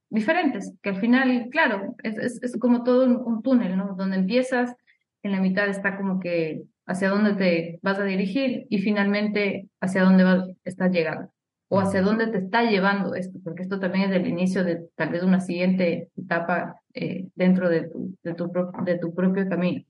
diferentes, 0.08 0.74
que 0.82 0.88
al 0.88 1.00
final, 1.00 1.48
claro, 1.50 1.94
es, 2.02 2.42
es, 2.42 2.56
como 2.58 2.84
todo 2.84 3.04
un, 3.04 3.42
túnel, 3.42 3.76
¿no? 3.76 3.94
Donde 3.96 4.16
empiezas, 4.16 4.74
en 5.22 5.32
la 5.32 5.40
mitad 5.40 5.68
está 5.68 5.98
como 5.98 6.20
que 6.20 6.62
hacia 6.86 7.10
dónde 7.10 7.34
te 7.34 7.78
vas 7.82 7.98
a 7.98 8.04
dirigir 8.04 8.66
y 8.70 8.78
finalmente 8.78 9.68
hacia 9.78 10.04
dónde 10.04 10.24
vas, 10.24 10.48
estás 10.64 10.90
llegando 10.90 11.30
o 11.72 11.78
hacia 11.78 12.02
dónde 12.02 12.26
te 12.26 12.38
está 12.38 12.64
llevando 12.64 13.14
esto, 13.14 13.38
porque 13.44 13.62
esto 13.62 13.78
también 13.78 14.10
es 14.10 14.16
el 14.16 14.26
inicio 14.26 14.64
de 14.64 14.88
tal 14.96 15.10
vez 15.10 15.22
una 15.22 15.38
siguiente 15.38 16.10
etapa 16.16 16.80
eh, 16.92 17.28
dentro 17.36 17.68
de 17.68 17.88
tu, 17.88 18.12
de, 18.24 18.34
tu, 18.34 18.50
de 18.84 18.98
tu 18.98 19.14
propio 19.14 19.48
camino. 19.48 19.84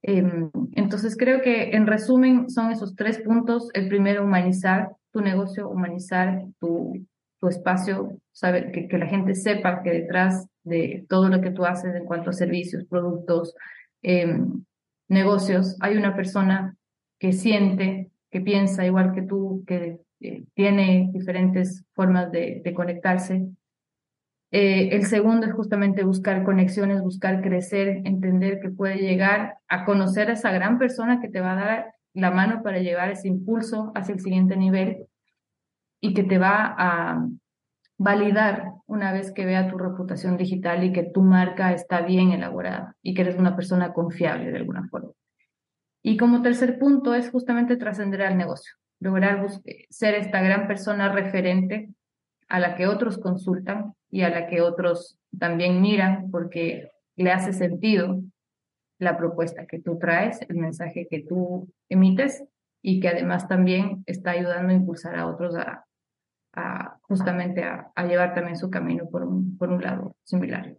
Em, 0.00 0.50
entonces 0.72 1.18
creo 1.18 1.42
que 1.42 1.76
en 1.76 1.86
resumen 1.86 2.48
son 2.48 2.72
esos 2.72 2.96
tres 2.96 3.18
puntos. 3.18 3.68
El 3.74 3.88
primero, 3.88 4.24
humanizar 4.24 4.92
tu 5.12 5.20
negocio, 5.20 5.68
humanizar 5.68 6.46
tu, 6.58 7.06
tu 7.38 7.48
espacio, 7.48 8.16
saber 8.32 8.72
que, 8.72 8.88
que 8.88 8.96
la 8.96 9.06
gente 9.06 9.34
sepa 9.34 9.82
que 9.82 9.90
detrás 9.90 10.46
de 10.64 11.04
todo 11.10 11.28
lo 11.28 11.42
que 11.42 11.50
tú 11.50 11.66
haces 11.66 11.94
en 11.94 12.06
cuanto 12.06 12.30
a 12.30 12.32
servicios, 12.32 12.86
productos, 12.86 13.54
em, 14.00 14.64
negocios, 15.08 15.76
hay 15.80 15.98
una 15.98 16.16
persona 16.16 16.74
que 17.18 17.34
siente, 17.34 18.10
que 18.30 18.40
piensa 18.40 18.86
igual 18.86 19.12
que 19.12 19.20
tú, 19.20 19.62
que 19.66 20.00
eh, 20.20 20.44
tiene 20.54 21.10
diferentes 21.12 21.84
formas 21.94 22.30
de, 22.30 22.62
conectarse. 22.74 23.48
Eh, 24.52 24.90
el 24.92 25.06
segundo 25.06 25.46
es 25.46 25.52
justamente 25.54 26.04
buscar 26.04 26.44
conexiones, 26.44 27.00
buscar 27.00 27.40
crecer, 27.40 28.02
entender 28.04 28.60
que 28.60 28.70
puede 28.70 28.96
llegar 28.96 29.58
a 29.68 29.84
conocer 29.84 30.28
a 30.28 30.34
esa 30.34 30.50
gran 30.50 30.78
persona 30.78 31.20
que 31.20 31.28
te 31.28 31.40
va 31.40 31.52
a 31.52 31.64
dar 31.64 31.94
la 32.12 32.30
mano 32.30 32.62
para 32.62 32.80
llevar 32.80 33.10
ese 33.10 33.28
impulso 33.28 33.92
hacia 33.94 34.14
el 34.14 34.20
siguiente 34.20 34.56
nivel 34.56 35.06
y 36.00 36.12
que 36.12 36.24
te 36.24 36.38
va 36.38 36.74
a 36.76 37.26
validar 37.96 38.72
una 38.86 39.12
vez 39.12 39.32
que 39.32 39.44
vea 39.44 39.70
tu 39.70 39.78
reputación 39.78 40.36
digital 40.36 40.82
y 40.84 40.92
que 40.92 41.04
tu 41.04 41.22
marca 41.22 41.72
está 41.72 42.02
bien 42.02 42.32
elaborada 42.32 42.96
y 43.02 43.14
que 43.14 43.22
eres 43.22 43.36
una 43.36 43.54
persona 43.54 43.92
confiable 43.92 44.50
de 44.50 44.58
alguna 44.58 44.88
forma. 44.88 45.12
Y 46.02 46.16
como 46.16 46.42
tercer 46.42 46.78
punto 46.78 47.14
es 47.14 47.30
justamente 47.30 47.76
trascender 47.76 48.22
al 48.22 48.36
negocio 48.36 48.79
lograr 49.00 49.46
ser 49.88 50.14
esta 50.14 50.40
gran 50.40 50.66
persona 50.68 51.10
referente 51.10 51.88
a 52.48 52.60
la 52.60 52.76
que 52.76 52.86
otros 52.86 53.18
consultan 53.18 53.94
y 54.10 54.22
a 54.22 54.30
la 54.30 54.46
que 54.46 54.60
otros 54.60 55.18
también 55.38 55.80
miran 55.80 56.30
porque 56.30 56.90
le 57.16 57.32
hace 57.32 57.52
sentido 57.52 58.20
la 58.98 59.16
propuesta 59.16 59.66
que 59.66 59.80
tú 59.80 59.98
traes, 59.98 60.40
el 60.48 60.56
mensaje 60.56 61.06
que 61.08 61.20
tú 61.20 61.72
emites 61.88 62.44
y 62.82 63.00
que 63.00 63.08
además 63.08 63.48
también 63.48 64.02
está 64.06 64.32
ayudando 64.32 64.72
a 64.72 64.76
impulsar 64.76 65.16
a 65.16 65.26
otros 65.26 65.54
a, 65.56 65.86
justamente 67.02 67.62
a, 67.62 67.92
llevar 68.06 68.34
también 68.34 68.56
su 68.56 68.70
camino 68.70 69.08
por 69.08 69.22
un, 69.22 69.56
por 69.56 69.70
un 69.70 69.80
lado 69.80 70.16
similar. 70.24 70.76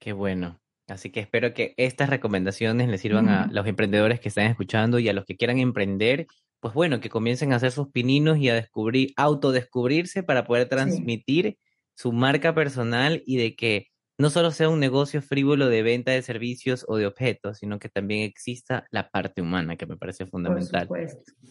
Qué 0.00 0.12
bueno. 0.12 0.60
Así 0.88 1.10
que 1.10 1.20
espero 1.20 1.54
que 1.54 1.74
estas 1.76 2.10
recomendaciones 2.10 2.88
les 2.88 3.00
sirvan 3.00 3.28
a 3.28 3.46
los 3.50 3.66
emprendedores 3.66 4.20
que 4.20 4.28
están 4.28 4.46
escuchando 4.46 4.98
y 4.98 5.08
a 5.08 5.12
los 5.12 5.24
que 5.24 5.36
quieran 5.36 5.58
emprender, 5.58 6.26
pues 6.64 6.72
bueno, 6.72 6.98
que 6.98 7.10
comiencen 7.10 7.52
a 7.52 7.56
hacer 7.56 7.72
sus 7.72 7.90
pininos 7.90 8.38
y 8.38 8.48
a 8.48 8.54
descubrir, 8.54 9.12
autodescubrirse 9.16 10.22
para 10.22 10.46
poder 10.46 10.66
transmitir 10.66 11.58
su 11.94 12.10
marca 12.10 12.54
personal 12.54 13.22
y 13.26 13.36
de 13.36 13.54
que 13.54 13.88
no 14.16 14.30
solo 14.30 14.50
sea 14.50 14.70
un 14.70 14.80
negocio 14.80 15.20
frívolo 15.20 15.68
de 15.68 15.82
venta 15.82 16.12
de 16.12 16.22
servicios 16.22 16.86
o 16.88 16.96
de 16.96 17.06
objetos, 17.06 17.58
sino 17.58 17.78
que 17.78 17.90
también 17.90 18.22
exista 18.22 18.86
la 18.90 19.10
parte 19.10 19.42
humana, 19.42 19.76
que 19.76 19.84
me 19.84 19.98
parece 19.98 20.24
fundamental. 20.24 20.88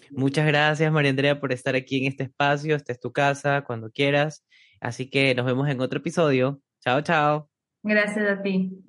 Muchas 0.10 0.48
gracias, 0.48 0.92
María 0.92 1.12
Andrea, 1.12 1.40
por 1.40 1.54
estar 1.54 1.76
aquí 1.76 1.98
en 1.98 2.12
este 2.12 2.24
espacio. 2.24 2.76
Esta 2.76 2.92
es 2.92 3.00
tu 3.00 3.12
casa, 3.12 3.66
cuando 3.68 3.92
quieras. 3.92 4.44
Así 4.82 5.12
que 5.12 5.36
nos 5.36 5.46
vemos 5.46 5.70
en 5.70 5.80
otro 5.80 6.00
episodio. 6.00 6.60
Chao, 6.80 7.02
chao. 7.02 7.52
Gracias 7.84 8.28
a 8.28 8.42
ti. 8.42 8.82